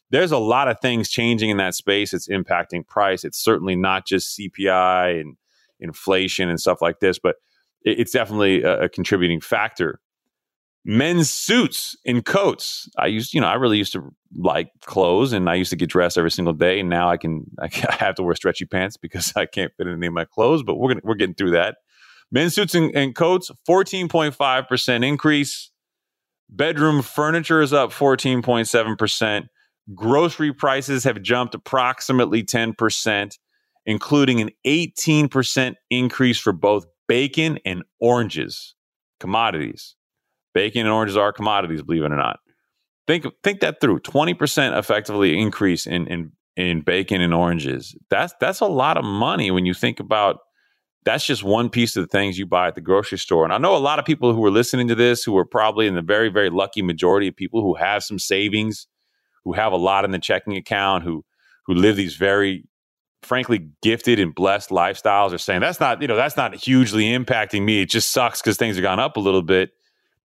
there's 0.10 0.32
a 0.32 0.38
lot 0.38 0.68
of 0.68 0.80
things 0.80 1.10
changing 1.10 1.50
in 1.50 1.58
that 1.58 1.76
space. 1.76 2.14
It's 2.14 2.28
impacting 2.28 2.88
price. 2.88 3.24
It's 3.24 3.38
certainly 3.38 3.76
not 3.76 4.06
just 4.06 4.38
CPI 4.38 5.22
and 5.22 5.38
inflation 5.80 6.50
and 6.50 6.60
stuff 6.60 6.82
like 6.82 7.00
this, 7.00 7.20
but 7.20 7.36
it's 7.84 8.12
definitely 8.12 8.64
a, 8.64 8.84
a 8.84 8.90
contributing 8.90 9.42
factor 9.42 10.00
men's 10.88 11.30
suits 11.30 11.98
and 12.06 12.26
coats. 12.26 12.90
I 12.98 13.08
used, 13.08 13.34
you 13.34 13.42
know, 13.42 13.48
I 13.48 13.56
really 13.56 13.78
used 13.78 13.92
to 13.92 14.16
like 14.38 14.72
clothes 14.86 15.34
and 15.34 15.50
I 15.50 15.56
used 15.56 15.70
to 15.72 15.76
get 15.76 15.90
dressed 15.90 16.18
every 16.18 16.32
single 16.32 16.54
day. 16.54 16.80
And 16.80 16.90
now 16.90 17.10
I 17.10 17.18
can, 17.18 17.46
I 17.60 17.68
have 18.00 18.16
to 18.16 18.24
wear 18.24 18.34
stretchy 18.36 18.66
pants 18.66 18.96
because 18.96 19.34
I 19.36 19.46
can't 19.46 19.74
fit 19.76 19.86
in 19.86 19.94
any 19.94 20.08
of 20.08 20.14
my 20.14 20.26
clothes, 20.26 20.64
but 20.64 20.76
we're, 20.76 20.94
gonna, 20.94 21.02
we're 21.04 21.16
getting 21.16 21.36
through 21.36 21.52
that. 21.52 21.78
Men's 22.32 22.56
suits 22.56 22.74
and, 22.74 22.96
and 22.96 23.14
coats, 23.14 23.52
14.5% 23.68 25.06
increase. 25.06 25.72
Bedroom 26.50 27.02
furniture 27.02 27.62
is 27.62 27.74
up 27.74 27.92
14.7%. 27.92 29.48
Grocery 29.96 30.54
prices 30.54 31.04
have 31.04 31.22
jumped 31.22 31.56
approximately 31.56 32.44
10%, 32.44 33.38
including 33.86 34.42
an 34.42 34.50
18% 34.66 35.76
increase 35.90 36.40
for 36.40 36.52
both 36.52 36.86
bacon 37.08 37.58
and 37.66 37.84
oranges, 38.00 38.76
commodities. 39.20 39.96
Bacon 40.54 40.82
and 40.82 40.90
oranges 40.90 41.16
are 41.16 41.32
commodities, 41.32 41.84
believe 41.84 42.04
it 42.04 42.12
or 42.12 42.18
not. 42.18 42.40
Think 43.08 43.26
think 43.42 43.62
that 43.62 43.80
through. 43.80 44.00
Twenty 44.00 44.34
percent 44.34 44.76
effectively 44.76 45.40
increase 45.40 45.88
in 45.88 46.08
in 46.08 46.32
in 46.58 46.82
bacon 46.82 47.22
and 47.22 47.34
oranges. 47.34 47.96
That's 48.10 48.34
that's 48.42 48.60
a 48.60 48.66
lot 48.66 48.98
of 48.98 49.06
money 49.06 49.50
when 49.50 49.66
you 49.66 49.74
think 49.74 50.00
about. 50.00 50.40
That's 51.06 51.26
just 51.26 51.42
one 51.42 51.70
piece 51.70 51.96
of 51.96 52.04
the 52.04 52.08
things 52.08 52.38
you 52.38 52.46
buy 52.46 52.68
at 52.68 52.76
the 52.76 52.82
grocery 52.82 53.18
store. 53.18 53.46
And 53.46 53.54
I 53.54 53.60
know 53.60 53.78
a 53.78 53.80
lot 53.80 53.98
of 53.98 54.04
people 54.04 54.34
who 54.34 54.44
are 54.44 54.52
listening 54.52 54.90
to 54.90 54.96
this 54.96 55.24
who 55.24 55.38
are 55.38 55.46
probably 55.46 55.88
in 55.88 55.96
the 55.96 56.02
very 56.02 56.28
very 56.28 56.50
lucky 56.50 56.82
majority 56.82 57.30
of 57.30 57.36
people 57.36 57.62
who 57.62 57.76
have 57.76 58.04
some 58.04 58.20
savings, 58.20 58.88
who 59.48 59.54
have 59.54 59.72
a 59.72 59.78
lot 59.78 60.06
in 60.06 60.12
the 60.12 60.20
checking 60.20 60.56
account, 60.56 61.04
who 61.04 61.24
who 61.66 61.74
live 61.74 61.96
these 61.96 62.16
very 62.16 62.66
frankly 63.24 63.70
gifted 63.82 64.20
and 64.20 64.36
blessed 64.36 64.70
lifestyles 64.70 65.34
are 65.34 65.40
saying 65.40 65.60
that's 65.60 65.80
not 65.80 66.02
you 66.02 66.08
know 66.08 66.16
that's 66.16 66.38
not 66.38 66.54
hugely 66.54 67.06
impacting 67.06 67.64
me 67.64 67.82
it 67.82 67.90
just 67.90 68.12
sucks 68.12 68.42
because 68.42 68.58
things 68.58 68.76
have 68.76 68.84
gone 68.84 69.00
up 69.00 69.18
a 69.18 69.20
little 69.20 69.42
bit 69.42 69.72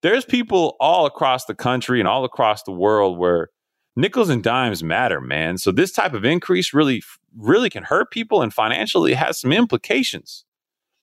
there's 0.03 0.25
people 0.25 0.75
all 0.79 1.05
across 1.05 1.45
the 1.45 1.55
country 1.55 1.99
and 1.99 2.07
all 2.07 2.23
across 2.23 2.61
the 2.63 2.71
world 2.71 3.17
where 3.17 3.49
nickels 3.95 4.29
and 4.29 4.43
dimes 4.43 4.83
matter, 4.83 5.21
man. 5.21 5.57
So 5.57 5.71
this 5.71 5.91
type 5.91 6.13
of 6.13 6.25
increase 6.25 6.73
really, 6.73 7.01
really 7.35 7.69
can 7.69 7.83
hurt 7.83 8.11
people 8.11 8.41
and 8.41 8.53
financially 8.53 9.13
has 9.13 9.39
some 9.39 9.51
implications. 9.51 10.45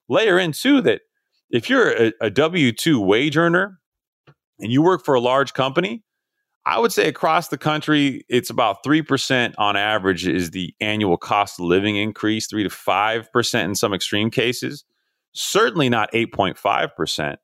Layer 0.09 0.39
in 0.39 0.53
too 0.53 0.81
that 0.83 1.00
if 1.50 1.71
you're 1.71 1.91
a, 1.91 2.12
a 2.21 2.31
W 2.31 2.73
2 2.73 3.00
wage 3.00 3.37
earner 3.37 3.81
and 4.59 4.71
you 4.71 4.83
work 4.83 5.05
for 5.05 5.15
a 5.15 5.21
large 5.21 5.55
company, 5.55 6.03
I 6.71 6.79
would 6.79 6.93
say 6.93 7.09
across 7.09 7.49
the 7.49 7.59
country, 7.59 8.25
it's 8.29 8.49
about 8.49 8.85
3% 8.85 9.55
on 9.59 9.77
average 9.77 10.25
is 10.25 10.53
the 10.53 10.73
annual 10.81 11.17
cost 11.17 11.59
of 11.59 11.67
living 11.67 11.97
increase, 11.97 12.47
3 12.47 12.62
to 12.62 12.69
5% 12.69 13.65
in 13.65 13.75
some 13.75 13.93
extreme 13.93 14.31
cases. 14.31 14.85
Certainly 15.33 15.89
not 15.89 16.12
8.5%. 16.12 17.39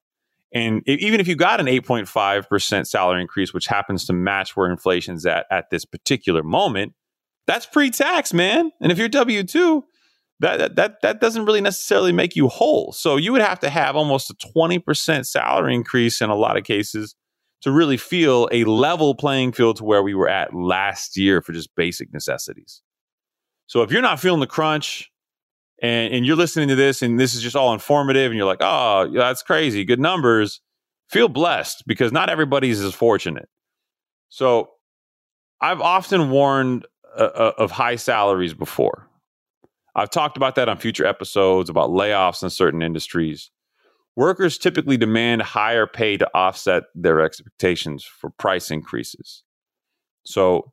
And 0.55 0.89
even 0.89 1.19
if 1.19 1.27
you 1.27 1.35
got 1.35 1.59
an 1.59 1.67
8.5% 1.67 2.87
salary 2.87 3.21
increase, 3.21 3.53
which 3.53 3.67
happens 3.67 4.07
to 4.07 4.13
match 4.13 4.57
where 4.57 4.71
inflation's 4.71 5.27
at 5.27 5.47
at 5.51 5.71
this 5.71 5.85
particular 5.85 6.45
moment, 6.45 6.93
that's 7.49 7.67
pre-tax, 7.67 8.33
man. 8.33 8.71
And 8.81 8.93
if 8.93 8.99
you're 8.99 9.09
W2, 9.09 9.83
that 10.39 10.77
that 10.77 11.01
that 11.03 11.21
doesn't 11.21 11.47
really 11.47 11.61
necessarily 11.61 12.13
make 12.13 12.37
you 12.37 12.47
whole. 12.47 12.93
So 12.93 13.17
you 13.17 13.33
would 13.33 13.41
have 13.41 13.59
to 13.61 13.71
have 13.71 13.97
almost 13.97 14.31
a 14.31 14.35
20% 14.35 15.27
salary 15.27 15.75
increase 15.75 16.21
in 16.21 16.31
a 16.31 16.37
lot 16.37 16.57
of 16.57 16.63
cases 16.63 17.17
to 17.63 17.73
really 17.73 17.97
feel 17.97 18.49
a 18.53 18.65
level 18.65 19.15
playing 19.15 19.53
field 19.53 19.77
to 19.77 19.85
where 19.85 20.03
we 20.03 20.15
were 20.15 20.29
at 20.29 20.55
last 20.55 21.17
year 21.17 21.41
for 21.41 21.53
just 21.53 21.75
basic 21.75 22.13
necessities. 22.13 22.83
So 23.67 23.83
if 23.83 23.91
you're 23.91 24.03
not 24.03 24.21
feeling 24.21 24.41
the 24.41 24.47
crunch, 24.47 25.11
and, 25.83 26.15
and 26.15 26.27
you're 26.27 26.37
listening 26.37 26.69
to 26.69 26.75
this 26.75 27.03
and 27.03 27.21
this 27.21 27.35
is 27.35 27.43
just 27.43 27.57
all 27.57 27.73
informative 27.73 28.31
and 28.31 28.37
you're 28.37 28.47
like, 28.47 28.63
oh, 28.63 29.11
that's 29.13 29.43
crazy, 29.43 29.85
good 29.85 30.01
numbers, 30.01 30.61
feel 31.09 31.29
blessed 31.29 31.85
because 31.87 32.13
not 32.13 32.31
everybody's 32.31 32.81
as 32.81 32.95
fortunate. 32.95 33.49
So 34.29 34.71
I've 35.61 35.81
often 35.81 36.31
warned 36.31 36.87
uh, 37.17 37.23
uh, 37.23 37.53
of 37.59 37.71
high 37.71 37.97
salaries 37.97 38.55
before. 38.55 39.09
I've 39.95 40.11
talked 40.11 40.37
about 40.37 40.57
that 40.57 40.69
on 40.69 40.77
future 40.77 41.07
episodes 41.07 41.71
about 41.71 41.91
layoffs 41.91 42.43
in 42.43 42.51
certain 42.51 42.83
industries. 42.83 43.51
Workers 44.17 44.57
typically 44.59 44.97
demand 44.97 45.43
higher 45.43 45.87
pay 45.87 46.17
to 46.17 46.29
offset 46.35 46.85
their 46.95 47.21
expectations 47.21 48.05
for 48.05 48.31
price 48.31 48.71
increases. 48.71 49.45
So, 50.25 50.73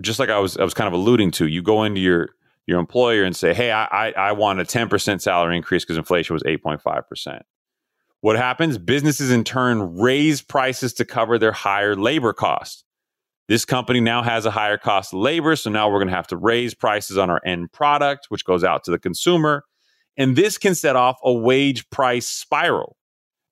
just 0.00 0.18
like 0.18 0.30
I 0.30 0.38
was, 0.38 0.56
I 0.56 0.64
was 0.64 0.74
kind 0.74 0.88
of 0.88 0.94
alluding 0.94 1.30
to, 1.32 1.46
you 1.46 1.62
go 1.62 1.84
into 1.84 2.00
your 2.00 2.30
your 2.66 2.78
employer 2.78 3.24
and 3.24 3.36
say, 3.36 3.52
hey, 3.52 3.72
I, 3.72 3.84
I, 3.84 4.12
I 4.12 4.32
want 4.32 4.60
a 4.60 4.64
10% 4.64 5.20
salary 5.20 5.56
increase 5.56 5.84
because 5.84 5.96
inflation 5.96 6.34
was 6.34 6.42
8.5%. 6.44 7.40
What 8.20 8.36
happens? 8.36 8.78
Businesses 8.78 9.30
in 9.30 9.44
turn 9.44 9.96
raise 9.96 10.40
prices 10.40 10.92
to 10.94 11.04
cover 11.04 11.38
their 11.38 11.52
higher 11.52 11.96
labor 11.96 12.32
costs. 12.32 12.84
This 13.48 13.64
company 13.64 14.00
now 14.00 14.22
has 14.22 14.46
a 14.46 14.50
higher 14.52 14.78
cost 14.78 15.12
of 15.12 15.18
labor, 15.18 15.56
so 15.56 15.70
now 15.70 15.90
we're 15.90 15.98
going 15.98 16.08
to 16.08 16.14
have 16.14 16.28
to 16.28 16.36
raise 16.36 16.72
prices 16.72 17.18
on 17.18 17.30
our 17.30 17.40
end 17.44 17.72
product, 17.72 18.26
which 18.28 18.44
goes 18.44 18.62
out 18.62 18.84
to 18.84 18.92
the 18.92 18.98
consumer. 18.98 19.64
And 20.20 20.36
this 20.36 20.58
can 20.58 20.74
set 20.74 20.96
off 20.96 21.18
a 21.24 21.32
wage 21.32 21.88
price 21.88 22.28
spiral. 22.28 22.96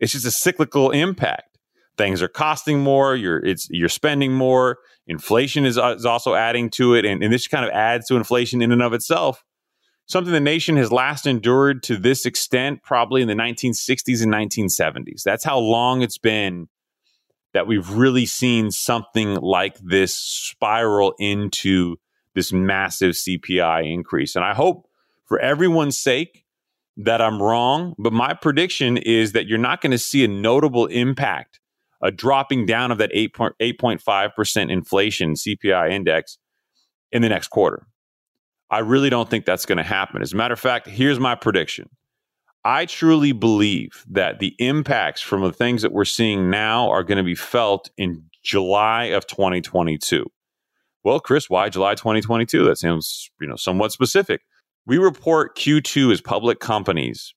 It's 0.00 0.12
just 0.12 0.26
a 0.26 0.30
cyclical 0.30 0.90
impact. 0.90 1.58
Things 1.96 2.22
are 2.22 2.28
costing 2.28 2.80
more, 2.80 3.16
you're 3.16 3.44
it's 3.44 3.66
you're 3.70 3.88
spending 3.88 4.32
more, 4.32 4.78
Inflation 5.06 5.64
is, 5.64 5.78
uh, 5.78 5.94
is 5.96 6.04
also 6.04 6.34
adding 6.34 6.68
to 6.68 6.94
it, 6.94 7.06
and, 7.06 7.25
and 7.25 7.32
this 7.32 7.48
kind 7.48 7.64
of 7.64 7.70
adds 7.70 8.06
to 8.08 8.16
inflation 8.16 8.60
in 8.60 8.70
and 8.70 8.82
of 8.82 8.92
itself. 8.92 9.42
Something 10.04 10.34
the 10.34 10.40
nation 10.40 10.76
has 10.76 10.92
last 10.92 11.26
endured 11.26 11.82
to 11.84 11.96
this 11.96 12.26
extent 12.26 12.82
probably 12.82 13.22
in 13.22 13.28
the 13.28 13.34
1960s 13.34 14.22
and 14.22 14.32
1970s. 14.32 15.22
That's 15.22 15.44
how 15.44 15.58
long 15.58 16.02
it's 16.02 16.18
been 16.18 16.68
that 17.54 17.66
we've 17.66 17.88
really 17.90 18.26
seen 18.26 18.70
something 18.70 19.37
like 19.37 19.78
this 19.78 20.14
spiral 20.14 21.14
into 21.18 21.96
this 22.34 22.52
massive 22.52 23.14
CPI 23.14 23.90
increase. 23.90 24.37
And 24.37 24.44
I 24.44 24.52
hope 24.52 24.87
for 25.25 25.38
everyone's 25.38 25.98
sake 25.98 26.44
that 26.99 27.23
I'm 27.23 27.40
wrong, 27.40 27.95
but 27.97 28.12
my 28.12 28.35
prediction 28.35 28.97
is 28.97 29.33
that 29.33 29.47
you're 29.47 29.57
not 29.57 29.81
going 29.81 29.93
to 29.93 29.99
see 29.99 30.25
a 30.25 30.28
notable 30.28 30.87
impact, 30.87 31.61
a 32.02 32.11
dropping 32.11 32.67
down 32.67 32.90
of 32.90 32.99
that 32.99 33.12
8.5% 33.12 34.71
inflation 34.71 35.35
CPI 35.35 35.93
index 35.93 36.38
in 37.12 37.23
the 37.23 37.28
next 37.28 37.49
quarter. 37.49 37.87
I 38.71 38.81
really 38.81 39.11
don't 39.11 39.31
think 39.31 39.47
that's 39.47 39.64
going 39.64 39.78
to 39.78 39.85
happen. 39.85 40.23
As 40.23 40.33
a 40.33 40.37
matter 40.37 40.52
of 40.52 40.61
fact, 40.61 40.88
here's 40.88 41.21
my 41.21 41.37
prediction. 41.37 41.88
I 42.64 42.85
truly 42.85 43.33
believe 43.33 44.05
that 44.11 44.40
the 44.40 44.55
impacts 44.59 45.23
from 45.23 45.43
the 45.43 45.52
things 45.52 45.83
that 45.83 45.93
we're 45.93 46.05
seeing 46.05 46.50
now 46.50 46.90
are 46.90 47.05
going 47.05 47.19
to 47.19 47.25
be 47.25 47.37
felt 47.37 47.90
in 47.97 48.25
July 48.43 49.05
of 49.05 49.26
2022. 49.26 50.26
Well, 51.05 51.21
Chris, 51.21 51.49
why 51.49 51.69
July 51.69 51.95
2022? 51.95 52.64
That 52.64 52.76
sounds, 52.76 53.31
you 53.40 53.47
know, 53.47 53.57
somewhat 53.57 53.93
specific. 53.93 54.43
We 54.88 54.97
report 54.97 55.54
Q2 55.57 56.12
as 56.12 56.21
public 56.23 56.61
companies, 56.61 57.35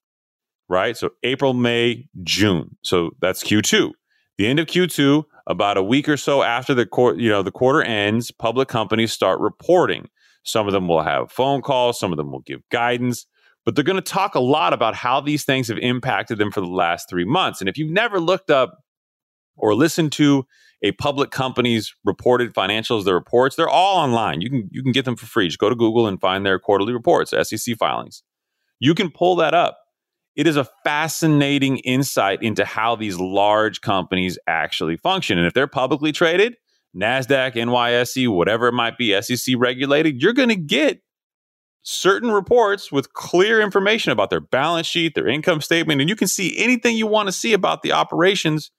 right? 0.70 0.96
So 0.96 1.10
April, 1.22 1.54
May, 1.54 2.08
June. 2.24 2.78
So 2.82 3.12
that's 3.20 3.44
Q2. 3.44 3.92
The 4.38 4.48
end 4.48 4.58
of 4.60 4.68
Q2, 4.68 5.26
about 5.48 5.76
a 5.76 5.84
week 5.84 6.08
or 6.08 6.16
so 6.16 6.44
after 6.44 6.74
the 6.74 6.86
quarter, 6.86 7.20
you 7.20 7.30
know, 7.30 7.44
the 7.44 7.52
quarter 7.52 7.82
ends, 7.82 8.32
public 8.32 8.70
companies 8.70 9.12
start 9.12 9.42
reporting. 9.42 10.08
Some 10.44 10.66
of 10.66 10.72
them 10.72 10.88
will 10.88 11.02
have 11.02 11.30
phone 11.30 11.62
calls, 11.62 12.00
some 12.00 12.14
of 12.14 12.18
them 12.18 12.32
will 12.32 12.40
give 12.40 12.62
guidance, 12.70 13.28
but 13.66 13.76
they're 13.76 13.84
going 13.84 13.98
to 13.98 14.02
talk 14.02 14.34
a 14.34 14.40
lot 14.40 14.72
about 14.72 14.96
how 14.96 15.20
these 15.20 15.44
things 15.44 15.68
have 15.68 15.78
impacted 15.78 16.38
them 16.38 16.52
for 16.52 16.62
the 16.62 16.68
last 16.68 17.10
three 17.10 17.26
months. 17.26 17.60
And 17.60 17.68
if 17.68 17.78
you've 17.78 17.92
never 17.92 18.18
looked 18.18 18.50
up 18.50 18.80
or 19.58 19.76
listened 19.76 20.14
to 20.14 20.46
a 20.84 20.92
public 20.94 21.32
company's 21.32 21.94
reported 22.04 22.54
financials, 22.54 23.06
their 23.06 23.14
reports, 23.14 23.56
they're 23.56 23.70
all 23.70 23.98
online. 23.98 24.42
You 24.42 24.50
can 24.50 24.70
you 24.72 24.82
can 24.82 24.92
get 24.92 25.06
them 25.06 25.16
for 25.16 25.26
free. 25.26 25.48
Just 25.48 25.60
go 25.60 25.70
to 25.70 25.76
Google 25.76 26.08
and 26.08 26.20
find 26.20 26.46
their 26.46 26.60
quarterly 26.60 26.94
reports, 26.94 27.32
SEC 27.32 27.78
filings. 27.78 28.24
You 28.80 28.96
can 28.96 29.12
pull 29.12 29.36
that 29.38 29.54
up. 29.54 29.78
It 30.36 30.48
is 30.48 30.56
a 30.56 30.68
fascinating 30.84 31.78
insight 31.80 32.42
into 32.42 32.66
how 32.66 32.96
these 32.96 33.20
large 33.20 33.82
companies 33.82 34.40
actually 34.48 34.98
function. 34.98 35.38
And 35.38 35.46
if 35.46 35.54
they're 35.54 35.68
publicly 35.68 36.12
traded, 36.12 36.56
NASDAQ, 36.96 37.54
NYSE, 37.54 38.28
whatever 38.30 38.68
it 38.68 38.74
might 38.74 38.98
be, 38.98 39.20
SEC 39.22 39.56
regulated, 39.58 40.22
you're 40.22 40.34
going 40.34 40.50
to 40.50 40.56
get 40.56 41.02
certain 41.84 42.32
reports 42.32 42.92
with 42.92 43.14
clear 43.14 43.62
information 43.62 44.12
about 44.12 44.30
their 44.30 44.40
balance 44.40 44.88
sheet, 44.88 45.16
their 45.16 45.28
income 45.28 45.62
statement, 45.62 46.00
and 46.00 46.10
you 46.10 46.16
can 46.16 46.28
see 46.28 46.58
anything 46.58 46.96
you 46.96 47.08
want 47.08 47.28
to 47.28 47.32
see 47.32 47.54
about 47.54 47.82
the 47.82 47.92
operations 47.92 48.72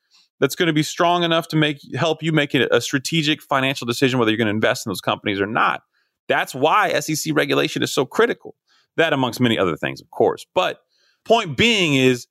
that's 0.42 0.56
going 0.56 0.66
to 0.66 0.72
be 0.72 0.82
strong 0.82 1.22
enough 1.22 1.46
to 1.46 1.56
make 1.56 1.78
help 1.94 2.20
you 2.20 2.32
make 2.32 2.52
a 2.52 2.80
strategic 2.80 3.40
financial 3.40 3.86
decision 3.86 4.18
whether 4.18 4.32
you're 4.32 4.36
going 4.36 4.46
to 4.46 4.50
invest 4.50 4.84
in 4.84 4.90
those 4.90 5.00
companies 5.00 5.40
or 5.40 5.46
not. 5.46 5.82
That's 6.28 6.52
why 6.52 6.98
SEC 6.98 7.32
regulation 7.36 7.80
is 7.80 7.94
so 7.94 8.04
critical. 8.04 8.56
That 8.96 9.12
amongst 9.12 9.38
many 9.38 9.56
other 9.56 9.76
things, 9.76 10.00
of 10.00 10.10
course. 10.10 10.44
But 10.52 10.80
point 11.24 11.56
being 11.56 11.94
is 11.94 12.26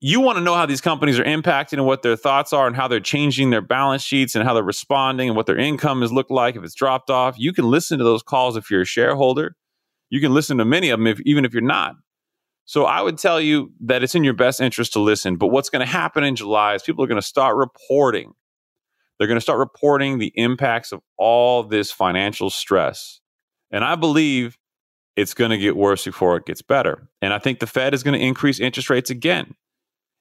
you 0.00 0.22
want 0.22 0.38
to 0.38 0.42
know 0.42 0.54
how 0.54 0.64
these 0.64 0.80
companies 0.80 1.18
are 1.18 1.24
impacting 1.24 1.74
and 1.74 1.84
what 1.84 2.00
their 2.00 2.16
thoughts 2.16 2.54
are 2.54 2.66
and 2.66 2.74
how 2.74 2.88
they're 2.88 2.98
changing 2.98 3.50
their 3.50 3.60
balance 3.60 4.02
sheets 4.02 4.34
and 4.34 4.42
how 4.42 4.54
they're 4.54 4.62
responding 4.62 5.28
and 5.28 5.36
what 5.36 5.44
their 5.44 5.58
income 5.58 6.00
has 6.00 6.10
looked 6.10 6.30
like 6.30 6.56
if 6.56 6.64
it's 6.64 6.74
dropped 6.74 7.10
off. 7.10 7.38
You 7.38 7.52
can 7.52 7.66
listen 7.66 7.98
to 7.98 8.04
those 8.04 8.22
calls 8.22 8.56
if 8.56 8.70
you're 8.70 8.80
a 8.80 8.86
shareholder. 8.86 9.54
You 10.08 10.22
can 10.22 10.32
listen 10.32 10.56
to 10.56 10.64
many 10.64 10.88
of 10.88 10.98
them 10.98 11.06
if, 11.06 11.20
even 11.26 11.44
if 11.44 11.52
you're 11.52 11.60
not. 11.60 11.96
So 12.70 12.84
I 12.84 13.00
would 13.00 13.18
tell 13.18 13.40
you 13.40 13.72
that 13.80 14.04
it's 14.04 14.14
in 14.14 14.22
your 14.22 14.32
best 14.32 14.60
interest 14.60 14.92
to 14.92 15.00
listen. 15.00 15.34
But 15.34 15.48
what's 15.48 15.70
going 15.70 15.84
to 15.84 15.92
happen 15.92 16.22
in 16.22 16.36
July 16.36 16.76
is 16.76 16.84
people 16.84 17.02
are 17.02 17.08
going 17.08 17.20
to 17.20 17.26
start 17.26 17.56
reporting. 17.56 18.32
They're 19.18 19.26
going 19.26 19.38
to 19.38 19.40
start 19.40 19.58
reporting 19.58 20.18
the 20.18 20.32
impacts 20.36 20.92
of 20.92 21.00
all 21.18 21.64
this 21.64 21.90
financial 21.90 22.48
stress. 22.48 23.20
And 23.72 23.82
I 23.82 23.96
believe 23.96 24.56
it's 25.16 25.34
going 25.34 25.50
to 25.50 25.58
get 25.58 25.76
worse 25.76 26.04
before 26.04 26.36
it 26.36 26.46
gets 26.46 26.62
better. 26.62 27.08
And 27.20 27.32
I 27.32 27.40
think 27.40 27.58
the 27.58 27.66
Fed 27.66 27.92
is 27.92 28.04
going 28.04 28.16
to 28.16 28.24
increase 28.24 28.60
interest 28.60 28.88
rates 28.88 29.10
again. 29.10 29.56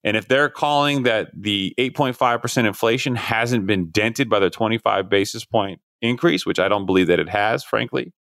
And 0.03 0.17
if 0.17 0.27
they're 0.27 0.49
calling 0.49 1.03
that 1.03 1.29
the 1.39 1.75
8.5% 1.77 2.65
inflation 2.65 3.13
hasn't 3.13 3.67
been 3.67 3.91
dented 3.91 4.27
by 4.27 4.39
the 4.39 4.49
25 4.49 5.07
basis 5.07 5.45
point 5.45 5.81
increase, 6.01 6.47
which 6.47 6.57
I 6.57 6.67
don't 6.67 6.87
believe 6.87 7.05
that 7.05 7.19
it 7.19 7.29
has, 7.29 7.63
frankly, 7.63 8.11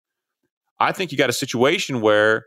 I 0.79 0.91
think 0.91 1.11
you 1.11 1.17
got 1.17 1.31
a 1.31 1.33
situation 1.33 2.01
where 2.01 2.45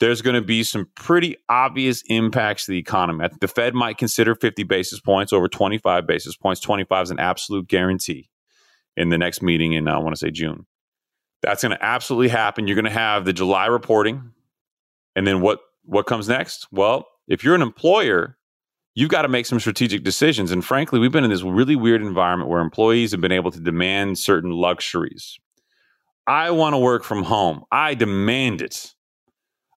there's 0.00 0.22
going 0.22 0.34
to 0.34 0.42
be 0.42 0.62
some 0.62 0.88
pretty 0.94 1.36
obvious 1.48 2.02
impacts 2.06 2.66
to 2.66 2.72
the 2.72 2.78
economy. 2.78 3.26
The 3.40 3.48
Fed 3.48 3.74
might 3.74 3.98
consider 3.98 4.34
50 4.34 4.62
basis 4.62 5.00
points 5.00 5.32
over 5.32 5.48
25 5.48 6.06
basis 6.06 6.36
points. 6.36 6.60
25 6.60 7.04
is 7.04 7.10
an 7.10 7.18
absolute 7.18 7.66
guarantee 7.68 8.30
in 8.96 9.08
the 9.08 9.18
next 9.18 9.42
meeting 9.42 9.72
in, 9.72 9.88
uh, 9.88 9.94
I 9.94 9.98
want 9.98 10.14
to 10.14 10.18
say, 10.18 10.30
June. 10.30 10.66
That's 11.42 11.62
going 11.62 11.76
to 11.76 11.84
absolutely 11.84 12.28
happen. 12.28 12.66
You're 12.66 12.74
going 12.74 12.84
to 12.84 12.90
have 12.90 13.24
the 13.24 13.32
July 13.32 13.66
reporting. 13.66 14.32
And 15.16 15.26
then 15.26 15.40
what, 15.40 15.60
what 15.84 16.06
comes 16.06 16.28
next? 16.28 16.66
Well, 16.70 17.06
if 17.26 17.44
you're 17.44 17.54
an 17.54 17.62
employer, 17.62 18.36
you've 18.94 19.10
got 19.10 19.22
to 19.22 19.28
make 19.28 19.46
some 19.46 19.60
strategic 19.60 20.02
decisions. 20.02 20.50
And 20.50 20.64
frankly, 20.64 20.98
we've 20.98 21.12
been 21.12 21.24
in 21.24 21.30
this 21.30 21.42
really 21.42 21.76
weird 21.76 22.02
environment 22.02 22.50
where 22.50 22.60
employees 22.60 23.12
have 23.12 23.20
been 23.20 23.32
able 23.32 23.50
to 23.50 23.60
demand 23.60 24.18
certain 24.18 24.50
luxuries. 24.50 25.38
I 26.26 26.50
want 26.50 26.74
to 26.74 26.78
work 26.78 27.04
from 27.04 27.22
home. 27.22 27.64
I 27.72 27.94
demand 27.94 28.60
it. 28.62 28.94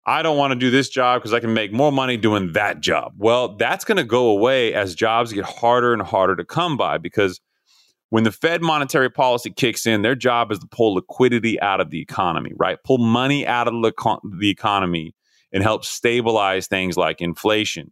I 0.05 0.23
don't 0.23 0.37
want 0.37 0.51
to 0.51 0.59
do 0.59 0.71
this 0.71 0.89
job 0.89 1.21
because 1.21 1.33
I 1.33 1.39
can 1.39 1.53
make 1.53 1.71
more 1.71 1.91
money 1.91 2.17
doing 2.17 2.53
that 2.53 2.81
job. 2.81 3.13
Well, 3.17 3.55
that's 3.55 3.85
going 3.85 3.97
to 3.97 4.03
go 4.03 4.29
away 4.29 4.73
as 4.73 4.95
jobs 4.95 5.31
get 5.31 5.45
harder 5.45 5.93
and 5.93 6.01
harder 6.01 6.35
to 6.35 6.45
come 6.45 6.75
by 6.75 6.97
because 6.97 7.39
when 8.09 8.23
the 8.23 8.31
Fed 8.31 8.61
monetary 8.61 9.09
policy 9.09 9.51
kicks 9.51 9.85
in, 9.85 10.01
their 10.01 10.15
job 10.15 10.51
is 10.51 10.59
to 10.59 10.67
pull 10.71 10.95
liquidity 10.95 11.61
out 11.61 11.79
of 11.79 11.91
the 11.91 12.01
economy, 12.01 12.51
right? 12.57 12.77
Pull 12.83 12.97
money 12.97 13.45
out 13.45 13.67
of 13.67 13.73
the 13.73 14.49
economy 14.49 15.13
and 15.53 15.63
help 15.63 15.85
stabilize 15.85 16.67
things 16.67 16.97
like 16.97 17.21
inflation 17.21 17.91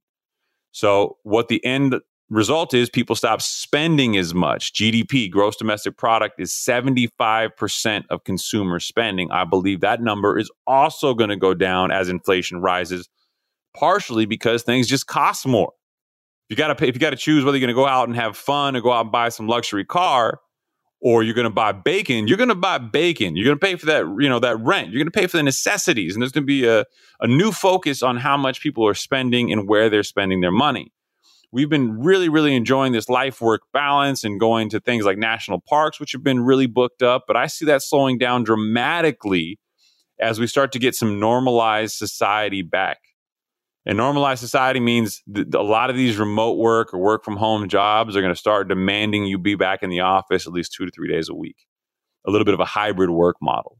so, 0.71 1.17
what 1.23 1.47
the 1.47 1.63
end 1.65 1.95
result 2.29 2.73
is 2.73 2.89
people 2.89 3.15
stop 3.15 3.41
spending 3.41 4.17
as 4.17 4.33
much. 4.33 4.73
GDP, 4.73 5.29
gross 5.29 5.55
domestic 5.55 5.97
product, 5.97 6.39
is 6.39 6.51
75% 6.51 8.03
of 8.09 8.23
consumer 8.23 8.79
spending. 8.79 9.31
I 9.31 9.45
believe 9.45 9.81
that 9.81 10.01
number 10.01 10.37
is 10.37 10.51
also 10.67 11.13
going 11.13 11.29
to 11.29 11.35
go 11.35 11.53
down 11.53 11.91
as 11.91 12.09
inflation 12.09 12.61
rises, 12.61 13.09
partially 13.75 14.25
because 14.25 14.63
things 14.63 14.87
just 14.87 15.07
cost 15.07 15.47
more. 15.47 15.73
If 16.49 16.57
you 16.57 16.57
got 16.57 16.67
to 16.69 16.75
pay, 16.75 16.87
if 16.87 16.95
you 16.95 16.99
got 16.99 17.11
to 17.11 17.15
choose 17.15 17.43
whether 17.43 17.57
you're 17.57 17.67
going 17.67 17.75
to 17.75 17.79
go 17.79 17.87
out 17.87 18.07
and 18.07 18.15
have 18.15 18.35
fun 18.35 18.75
or 18.75 18.81
go 18.81 18.91
out 18.91 19.01
and 19.01 19.11
buy 19.11 19.29
some 19.29 19.47
luxury 19.47 19.85
car, 19.85 20.39
or 21.01 21.23
you're 21.23 21.33
going 21.33 21.45
to 21.45 21.49
buy 21.49 21.71
bacon, 21.71 22.27
you're 22.27 22.37
going 22.37 22.49
to 22.49 22.55
buy 22.55 22.77
bacon. 22.77 23.35
You're 23.35 23.45
going 23.45 23.57
to 23.57 23.65
pay 23.65 23.75
for 23.75 23.85
that, 23.85 24.03
you 24.19 24.27
know, 24.27 24.39
that 24.39 24.57
rent. 24.59 24.89
You're 24.89 24.99
going 24.99 25.11
to 25.11 25.17
pay 25.17 25.27
for 25.27 25.37
the 25.37 25.43
necessities. 25.43 26.13
And 26.13 26.21
there's 26.21 26.31
going 26.31 26.43
to 26.43 26.47
be 26.47 26.67
a, 26.67 26.85
a 27.21 27.27
new 27.27 27.51
focus 27.51 28.03
on 28.03 28.17
how 28.17 28.35
much 28.35 28.61
people 28.61 28.85
are 28.85 28.93
spending 28.93 29.51
and 29.51 29.67
where 29.67 29.89
they're 29.89 30.03
spending 30.03 30.41
their 30.41 30.51
money. 30.51 30.91
We've 31.51 31.69
been 31.69 31.99
really, 31.99 32.29
really 32.29 32.55
enjoying 32.55 32.93
this 32.93 33.09
life 33.09 33.41
work 33.41 33.61
balance 33.73 34.23
and 34.23 34.39
going 34.39 34.69
to 34.69 34.79
things 34.79 35.03
like 35.03 35.17
national 35.17 35.61
parks, 35.61 35.99
which 35.99 36.11
have 36.11 36.23
been 36.23 36.41
really 36.41 36.67
booked 36.67 37.01
up. 37.01 37.23
But 37.25 37.37
I 37.37 37.47
see 37.47 37.65
that 37.65 37.81
slowing 37.81 38.19
down 38.19 38.43
dramatically 38.43 39.59
as 40.19 40.39
we 40.39 40.45
start 40.45 40.71
to 40.73 40.79
get 40.79 40.93
some 40.93 41.19
normalized 41.19 41.95
society 41.95 42.61
back. 42.61 42.99
And 43.85 43.97
normalized 43.97 44.41
society 44.41 44.79
means 44.79 45.23
a 45.35 45.63
lot 45.63 45.89
of 45.89 45.95
these 45.95 46.17
remote 46.17 46.59
work 46.59 46.93
or 46.93 46.99
work 46.99 47.23
from 47.23 47.37
home 47.37 47.67
jobs 47.67 48.15
are 48.15 48.21
going 48.21 48.33
to 48.33 48.39
start 48.39 48.67
demanding 48.67 49.25
you 49.25 49.39
be 49.39 49.55
back 49.55 49.81
in 49.81 49.89
the 49.89 50.01
office 50.01 50.45
at 50.45 50.53
least 50.53 50.73
two 50.73 50.85
to 50.85 50.91
three 50.91 51.07
days 51.07 51.29
a 51.29 51.33
week, 51.33 51.55
a 52.27 52.31
little 52.31 52.45
bit 52.45 52.53
of 52.53 52.59
a 52.59 52.65
hybrid 52.65 53.09
work 53.09 53.37
model. 53.41 53.78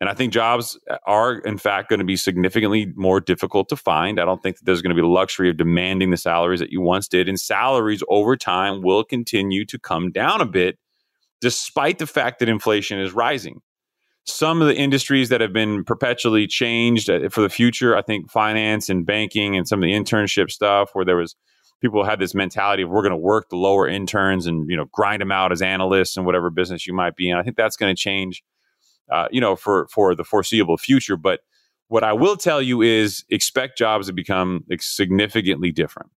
And 0.00 0.08
I 0.08 0.14
think 0.14 0.32
jobs 0.32 0.78
are, 1.06 1.38
in 1.38 1.58
fact, 1.58 1.90
going 1.90 1.98
to 1.98 2.06
be 2.06 2.16
significantly 2.16 2.90
more 2.96 3.20
difficult 3.20 3.68
to 3.68 3.76
find. 3.76 4.18
I 4.18 4.24
don't 4.24 4.42
think 4.42 4.56
that 4.56 4.64
there's 4.64 4.80
going 4.80 4.96
to 4.96 5.00
be 5.00 5.06
the 5.06 5.12
luxury 5.12 5.50
of 5.50 5.58
demanding 5.58 6.10
the 6.10 6.16
salaries 6.16 6.60
that 6.60 6.70
you 6.70 6.80
once 6.80 7.06
did. 7.06 7.28
And 7.28 7.38
salaries 7.38 8.02
over 8.08 8.34
time 8.36 8.80
will 8.82 9.04
continue 9.04 9.66
to 9.66 9.78
come 9.78 10.10
down 10.10 10.40
a 10.40 10.46
bit, 10.46 10.78
despite 11.42 11.98
the 11.98 12.06
fact 12.06 12.38
that 12.38 12.48
inflation 12.48 12.98
is 12.98 13.12
rising 13.12 13.60
some 14.24 14.60
of 14.60 14.68
the 14.68 14.76
industries 14.76 15.28
that 15.30 15.40
have 15.40 15.52
been 15.52 15.84
perpetually 15.84 16.46
changed 16.46 17.10
uh, 17.10 17.28
for 17.28 17.40
the 17.40 17.48
future, 17.48 17.96
I 17.96 18.02
think 18.02 18.30
finance 18.30 18.88
and 18.88 19.04
banking 19.04 19.56
and 19.56 19.66
some 19.66 19.82
of 19.82 19.86
the 19.86 19.92
internship 19.92 20.50
stuff 20.50 20.90
where 20.92 21.04
there 21.04 21.16
was 21.16 21.36
people 21.80 22.04
had 22.04 22.18
this 22.18 22.34
mentality 22.34 22.82
of 22.82 22.90
we're 22.90 23.02
going 23.02 23.10
to 23.10 23.16
work 23.16 23.48
the 23.48 23.56
lower 23.56 23.88
interns 23.88 24.46
and 24.46 24.68
you 24.68 24.76
know 24.76 24.86
grind 24.92 25.20
them 25.20 25.32
out 25.32 25.52
as 25.52 25.62
analysts 25.62 26.16
and 26.16 26.26
whatever 26.26 26.50
business 26.50 26.86
you 26.86 26.92
might 26.92 27.16
be 27.16 27.30
in. 27.30 27.36
I 27.36 27.42
think 27.42 27.56
that's 27.56 27.76
going 27.76 27.94
to 27.94 28.00
change, 28.00 28.42
uh, 29.10 29.28
you 29.30 29.40
know, 29.40 29.56
for 29.56 29.88
for 29.88 30.14
the 30.14 30.24
foreseeable 30.24 30.76
future. 30.76 31.16
But 31.16 31.40
what 31.88 32.04
I 32.04 32.12
will 32.12 32.36
tell 32.36 32.62
you 32.62 32.82
is 32.82 33.24
expect 33.30 33.78
jobs 33.78 34.06
to 34.06 34.12
become 34.12 34.64
significantly 34.78 35.72
different. 35.72 36.10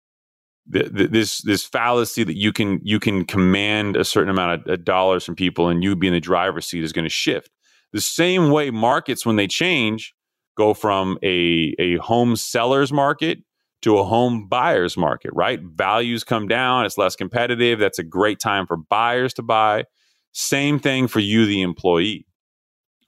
The, 0.66 0.84
the, 0.84 1.08
this 1.08 1.42
this 1.42 1.64
fallacy 1.64 2.24
that 2.24 2.36
you 2.36 2.52
can 2.52 2.80
you 2.82 3.00
can 3.00 3.24
command 3.24 3.96
a 3.96 4.04
certain 4.04 4.30
amount 4.30 4.62
of, 4.62 4.72
of 4.72 4.84
dollars 4.84 5.24
from 5.24 5.34
people 5.34 5.68
and 5.68 5.82
you 5.82 5.96
be 5.96 6.06
in 6.06 6.12
the 6.12 6.20
driver's 6.20 6.66
seat 6.66 6.84
is 6.84 6.92
going 6.92 7.04
to 7.04 7.08
shift 7.08 7.50
the 7.92 8.00
same 8.00 8.50
way 8.50 8.70
markets, 8.70 9.26
when 9.26 9.36
they 9.36 9.46
change, 9.46 10.14
go 10.56 10.74
from 10.74 11.18
a, 11.22 11.74
a 11.78 11.96
home 11.96 12.36
seller's 12.36 12.92
market 12.92 13.38
to 13.82 13.98
a 13.98 14.04
home 14.04 14.46
buyer's 14.48 14.96
market, 14.96 15.30
right? 15.34 15.60
Values 15.62 16.22
come 16.22 16.46
down, 16.46 16.84
it's 16.84 16.98
less 16.98 17.16
competitive. 17.16 17.78
That's 17.78 17.98
a 17.98 18.04
great 18.04 18.38
time 18.38 18.66
for 18.66 18.76
buyers 18.76 19.32
to 19.34 19.42
buy. 19.42 19.84
Same 20.32 20.78
thing 20.78 21.08
for 21.08 21.18
you, 21.18 21.46
the 21.46 21.62
employee. 21.62 22.26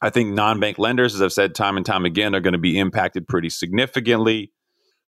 I 0.03 0.11
think 0.11 0.35
non 0.35 0.59
bank 0.59 0.79
lenders, 0.79 1.15
as 1.15 1.23
I've 1.23 1.33
said 1.33 1.55
time 1.55 1.77
and 1.77 1.87
time 1.87 2.05
again, 2.05 2.35
are 2.35 2.41
going 2.41 2.53
to 2.53 2.59
be 2.59 2.79
impacted 2.79 3.29
pretty 3.29 3.49
significantly. 3.49 4.53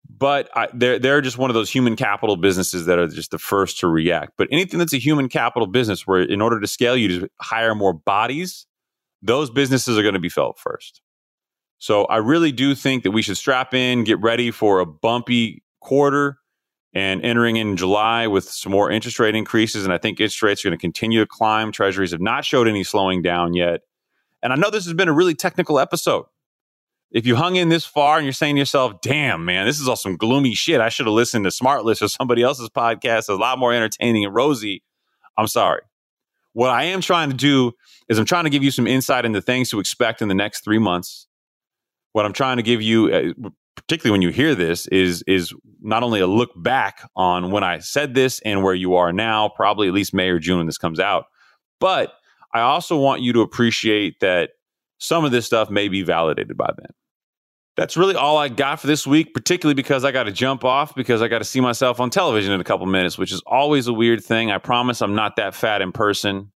But 0.09 0.49
I, 0.55 0.69
they're, 0.73 1.01
they're 1.01 1.21
just 1.21 1.37
one 1.37 1.51
of 1.51 1.55
those 1.55 1.69
human 1.69 1.97
capital 1.97 2.37
businesses 2.37 2.87
that 2.87 2.97
are 2.97 3.09
just 3.09 3.33
the 3.33 3.39
first 3.39 3.81
to 3.81 3.89
react. 3.89 4.35
But 4.39 4.47
anything 4.53 4.79
that's 4.79 4.95
a 4.95 4.99
human 4.99 5.29
capital 5.29 5.67
business 5.67 6.07
where, 6.07 6.23
in 6.23 6.41
order 6.41 6.61
to 6.61 6.67
scale, 6.69 6.97
you 6.97 7.09
just 7.09 7.27
hire 7.41 7.75
more 7.75 7.93
bodies, 7.93 8.67
those 9.21 9.51
businesses 9.51 9.99
are 9.99 10.03
going 10.03 10.15
to 10.15 10.21
be 10.21 10.29
felt 10.29 10.61
first. 10.61 11.03
So 11.79 12.05
I 12.05 12.19
really 12.19 12.53
do 12.53 12.77
think 12.77 13.03
that 13.03 13.11
we 13.11 13.21
should 13.21 13.37
strap 13.37 13.75
in, 13.75 14.05
get 14.05 14.21
ready 14.21 14.53
for 14.53 14.79
a 14.79 14.87
bumpy 14.87 15.65
quarter 15.81 16.39
and 16.95 17.23
entering 17.25 17.57
in 17.57 17.77
July 17.77 18.29
with 18.29 18.45
some 18.45 18.73
more 18.73 18.91
interest 18.91 19.19
rate 19.19 19.35
increases. 19.35 19.85
And 19.85 19.93
I 19.93 19.99
think 19.99 20.21
interest 20.21 20.43
rates 20.43 20.65
are 20.65 20.69
going 20.69 20.79
to 20.79 20.81
continue 20.81 21.21
to 21.21 21.27
climb. 21.27 21.73
Treasuries 21.73 22.13
have 22.13 22.21
not 22.21 22.45
showed 22.45 22.69
any 22.69 22.85
slowing 22.85 23.23
down 23.23 23.55
yet. 23.55 23.81
And 24.47 24.53
I 24.53 24.57
know 24.57 24.71
this 24.71 24.85
has 24.85 24.95
been 24.95 25.09
a 25.09 25.13
really 25.13 25.35
technical 25.35 25.81
episode. 25.81 26.27
If 27.11 27.27
you 27.27 27.35
hung 27.35 27.57
in 27.57 27.69
this 27.69 27.85
far 27.85 28.17
and 28.17 28.25
you're 28.25 28.33
saying 28.33 28.55
to 28.55 28.61
yourself, 28.61 29.01
damn, 29.03 29.45
man, 29.45 29.67
this 29.67 29.81
is 29.81 29.89
all 29.89 29.97
some 29.97 30.17
gloomy 30.17 30.55
shit. 30.55 30.81
I 30.81 30.89
should 30.89 31.07
have 31.07 31.15
listened 31.15 31.47
to 31.47 31.51
SmartLess 31.51 32.01
or 32.01 32.07
somebody 32.07 32.45
else's 32.45 32.69
podcast. 32.69 33.19
It's 33.19 33.29
a 33.29 33.35
lot 33.35 33.59
more 33.59 33.73
entertaining 33.73 34.25
and 34.25 34.33
rosy. 34.33 34.85
I'm 35.37 35.49
sorry. 35.49 35.83
What 36.53 36.71
I 36.71 36.85
am 36.85 37.01
trying 37.01 37.31
to 37.31 37.37
do 37.37 37.73
is 38.09 38.21
I'm 38.21 38.25
trying 38.25 38.45
to 38.45 38.51
give 38.51 38.63
you 38.63 38.71
some 38.71 38.87
insight 38.87 39.25
into 39.25 39.43
things 39.43 39.69
to 39.71 39.81
expect 39.81 40.23
in 40.23 40.29
the 40.29 40.35
next 40.35 40.63
three 40.63 40.79
months. 40.79 41.27
What 42.13 42.25
I'm 42.25 42.33
trying 42.33 42.59
to 42.59 42.63
give 42.63 42.81
you, 42.81 43.13
uh, 43.13 43.49
particularly 43.75 44.13
when 44.13 44.23
you 44.23 44.29
hear 44.29 44.55
this, 44.55 44.87
is 44.87 45.25
is 45.27 45.53
not 45.81 46.05
only 46.05 46.21
a 46.21 46.27
look 46.29 46.53
back 46.55 47.11
on 47.17 47.51
when 47.51 47.65
I 47.65 47.81
said 47.81 48.15
this 48.15 48.39
and 48.45 48.63
where 48.63 48.75
you 48.75 48.95
are 48.95 49.13
now, 49.13 49.49
probably 49.49 49.89
at 49.89 49.93
least 49.93 50.15
May 50.15 50.29
or 50.29 50.39
June 50.39 50.59
when 50.59 50.67
this 50.67 50.79
comes 50.79 51.01
out, 51.01 51.25
but 51.81 52.13
I 52.57 52.63
also 52.63 52.97
want 52.97 53.23
you 53.23 53.33
to 53.35 53.41
appreciate 53.41 54.21
that 54.21 54.51
some 54.99 55.25
of 55.25 55.31
this 55.31 55.47
stuff 55.47 55.71
may 55.71 55.89
be 55.89 56.03
validated 56.03 56.57
by 56.57 56.71
then. 56.77 56.91
That's 57.77 57.97
really 57.97 58.15
all 58.15 58.39
I 58.39 58.49
got 58.49 58.81
for 58.81 58.87
this 58.87 59.07
week, 59.07 59.35
particularly 59.35 59.75
because 59.75 60.05
I 60.05 60.11
got 60.11 60.23
to 60.23 60.33
jump 60.33 60.65
off 60.65 60.95
because 60.95 61.21
I 61.21 61.29
got 61.29 61.39
to 61.39 61.45
see 61.45 61.61
myself 61.61 62.01
on 62.01 62.09
television 62.09 62.53
in 62.53 62.61
a 62.61 62.65
couple 62.65 62.87
minutes, 62.87 63.19
which 63.19 63.33
is 63.33 63.43
always 63.47 63.87
a 63.87 63.93
weird 63.93 64.25
thing. 64.25 64.51
I 64.51 64.57
promise 64.57 65.03
I'm 65.03 65.15
not 65.15 65.37
that 65.37 65.55
fat 65.55 65.83
in 65.83 65.93
person. 65.93 66.51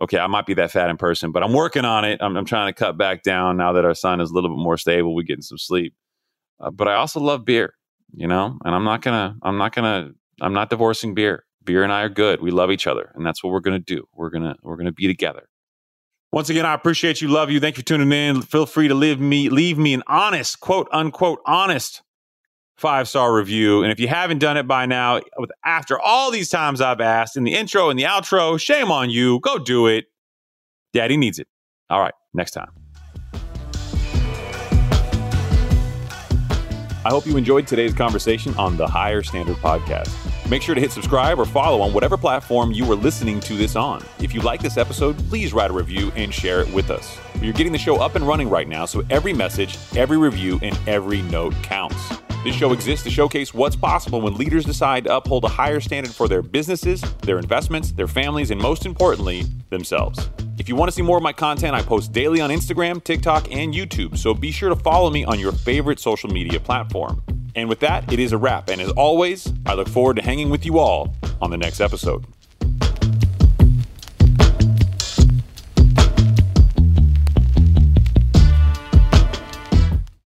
Okay, 0.00 0.18
I 0.18 0.26
might 0.26 0.46
be 0.46 0.54
that 0.54 0.72
fat 0.72 0.90
in 0.90 0.96
person, 0.96 1.30
but 1.30 1.44
I'm 1.44 1.52
working 1.52 1.84
on 1.84 2.04
it. 2.04 2.20
I'm, 2.20 2.36
I'm 2.36 2.44
trying 2.44 2.66
to 2.66 2.76
cut 2.76 2.98
back 2.98 3.22
down 3.22 3.56
now 3.56 3.72
that 3.74 3.84
our 3.84 3.94
son 3.94 4.20
is 4.20 4.32
a 4.32 4.34
little 4.34 4.50
bit 4.50 4.60
more 4.60 4.76
stable. 4.76 5.14
We're 5.14 5.22
getting 5.22 5.42
some 5.42 5.58
sleep. 5.58 5.94
Uh, 6.58 6.72
but 6.72 6.88
I 6.88 6.94
also 6.94 7.20
love 7.20 7.44
beer, 7.44 7.74
you 8.12 8.26
know, 8.26 8.58
and 8.64 8.74
I'm 8.74 8.82
not 8.82 9.02
gonna, 9.02 9.36
I'm 9.42 9.58
not 9.58 9.72
gonna, 9.72 10.10
I'm 10.40 10.54
not 10.54 10.70
divorcing 10.70 11.14
beer. 11.14 11.44
Beer 11.64 11.82
and 11.82 11.92
I 11.92 12.02
are 12.02 12.08
good. 12.08 12.40
We 12.40 12.50
love 12.50 12.70
each 12.70 12.86
other, 12.86 13.12
and 13.14 13.24
that's 13.24 13.42
what 13.42 13.52
we're 13.52 13.60
gonna 13.60 13.78
do. 13.78 14.06
We're 14.14 14.30
gonna, 14.30 14.56
we're 14.62 14.76
gonna 14.76 14.92
be 14.92 15.06
together. 15.06 15.48
Once 16.32 16.48
again, 16.48 16.64
I 16.64 16.72
appreciate 16.72 17.20
you, 17.20 17.28
love 17.28 17.50
you. 17.50 17.60
Thank 17.60 17.76
you 17.76 17.82
for 17.82 17.86
tuning 17.86 18.10
in. 18.10 18.42
Feel 18.42 18.64
free 18.64 18.88
to 18.88 18.94
leave 18.94 19.20
me, 19.20 19.50
leave 19.50 19.76
me 19.76 19.92
an 19.92 20.02
honest, 20.06 20.60
quote 20.60 20.88
unquote, 20.90 21.40
honest 21.44 22.02
five 22.76 23.08
star 23.08 23.34
review. 23.34 23.82
And 23.82 23.92
if 23.92 24.00
you 24.00 24.08
haven't 24.08 24.38
done 24.38 24.56
it 24.56 24.66
by 24.66 24.86
now, 24.86 25.20
with 25.38 25.50
after 25.64 25.98
all 25.98 26.30
these 26.30 26.48
times 26.48 26.80
I've 26.80 27.00
asked 27.00 27.36
in 27.36 27.44
the 27.44 27.54
intro 27.54 27.90
and 27.90 27.98
the 27.98 28.04
outro, 28.04 28.60
shame 28.60 28.90
on 28.90 29.08
you. 29.08 29.40
Go 29.40 29.58
do 29.58 29.86
it. 29.86 30.06
Daddy 30.92 31.16
needs 31.16 31.38
it. 31.38 31.48
All 31.88 32.00
right, 32.00 32.14
next 32.34 32.50
time. 32.52 32.81
I 37.04 37.08
hope 37.08 37.26
you 37.26 37.36
enjoyed 37.36 37.66
today's 37.66 37.92
conversation 37.92 38.54
on 38.56 38.76
the 38.76 38.86
Higher 38.86 39.24
Standard 39.24 39.56
Podcast. 39.56 40.08
Make 40.48 40.62
sure 40.62 40.76
to 40.76 40.80
hit 40.80 40.92
subscribe 40.92 41.36
or 41.40 41.44
follow 41.44 41.80
on 41.80 41.92
whatever 41.92 42.16
platform 42.16 42.70
you 42.70 42.90
are 42.92 42.94
listening 42.94 43.40
to 43.40 43.56
this 43.56 43.74
on. 43.74 44.04
If 44.20 44.32
you 44.32 44.40
like 44.40 44.62
this 44.62 44.76
episode, 44.76 45.18
please 45.28 45.52
write 45.52 45.72
a 45.72 45.74
review 45.74 46.12
and 46.14 46.32
share 46.32 46.60
it 46.60 46.72
with 46.72 46.90
us. 46.90 47.18
You're 47.40 47.54
getting 47.54 47.72
the 47.72 47.78
show 47.78 48.00
up 48.00 48.14
and 48.14 48.24
running 48.24 48.48
right 48.48 48.68
now, 48.68 48.86
so 48.86 49.02
every 49.10 49.32
message, 49.32 49.78
every 49.96 50.16
review, 50.16 50.60
and 50.62 50.78
every 50.86 51.22
note 51.22 51.54
counts. 51.64 51.96
This 52.44 52.54
show 52.54 52.72
exists 52.72 53.02
to 53.02 53.10
showcase 53.10 53.52
what's 53.52 53.74
possible 53.74 54.20
when 54.20 54.34
leaders 54.34 54.64
decide 54.64 55.04
to 55.04 55.16
uphold 55.16 55.42
a 55.42 55.48
higher 55.48 55.80
standard 55.80 56.14
for 56.14 56.28
their 56.28 56.42
businesses, 56.42 57.00
their 57.22 57.40
investments, 57.40 57.90
their 57.90 58.06
families, 58.06 58.52
and 58.52 58.60
most 58.60 58.86
importantly, 58.86 59.44
themselves. 59.70 60.30
If 60.62 60.68
you 60.68 60.76
want 60.76 60.92
to 60.92 60.94
see 60.94 61.02
more 61.02 61.16
of 61.16 61.24
my 61.24 61.32
content, 61.32 61.74
I 61.74 61.82
post 61.82 62.12
daily 62.12 62.40
on 62.40 62.48
Instagram, 62.50 63.02
TikTok, 63.02 63.50
and 63.50 63.74
YouTube, 63.74 64.16
so 64.16 64.32
be 64.32 64.52
sure 64.52 64.68
to 64.68 64.76
follow 64.76 65.10
me 65.10 65.24
on 65.24 65.40
your 65.40 65.50
favorite 65.50 65.98
social 65.98 66.30
media 66.30 66.60
platform. 66.60 67.20
And 67.56 67.68
with 67.68 67.80
that, 67.80 68.12
it 68.12 68.20
is 68.20 68.30
a 68.30 68.38
wrap. 68.38 68.68
And 68.68 68.80
as 68.80 68.92
always, 68.92 69.52
I 69.66 69.74
look 69.74 69.88
forward 69.88 70.14
to 70.18 70.22
hanging 70.22 70.50
with 70.50 70.64
you 70.64 70.78
all 70.78 71.16
on 71.40 71.50
the 71.50 71.56
next 71.56 71.80
episode. 71.80 72.24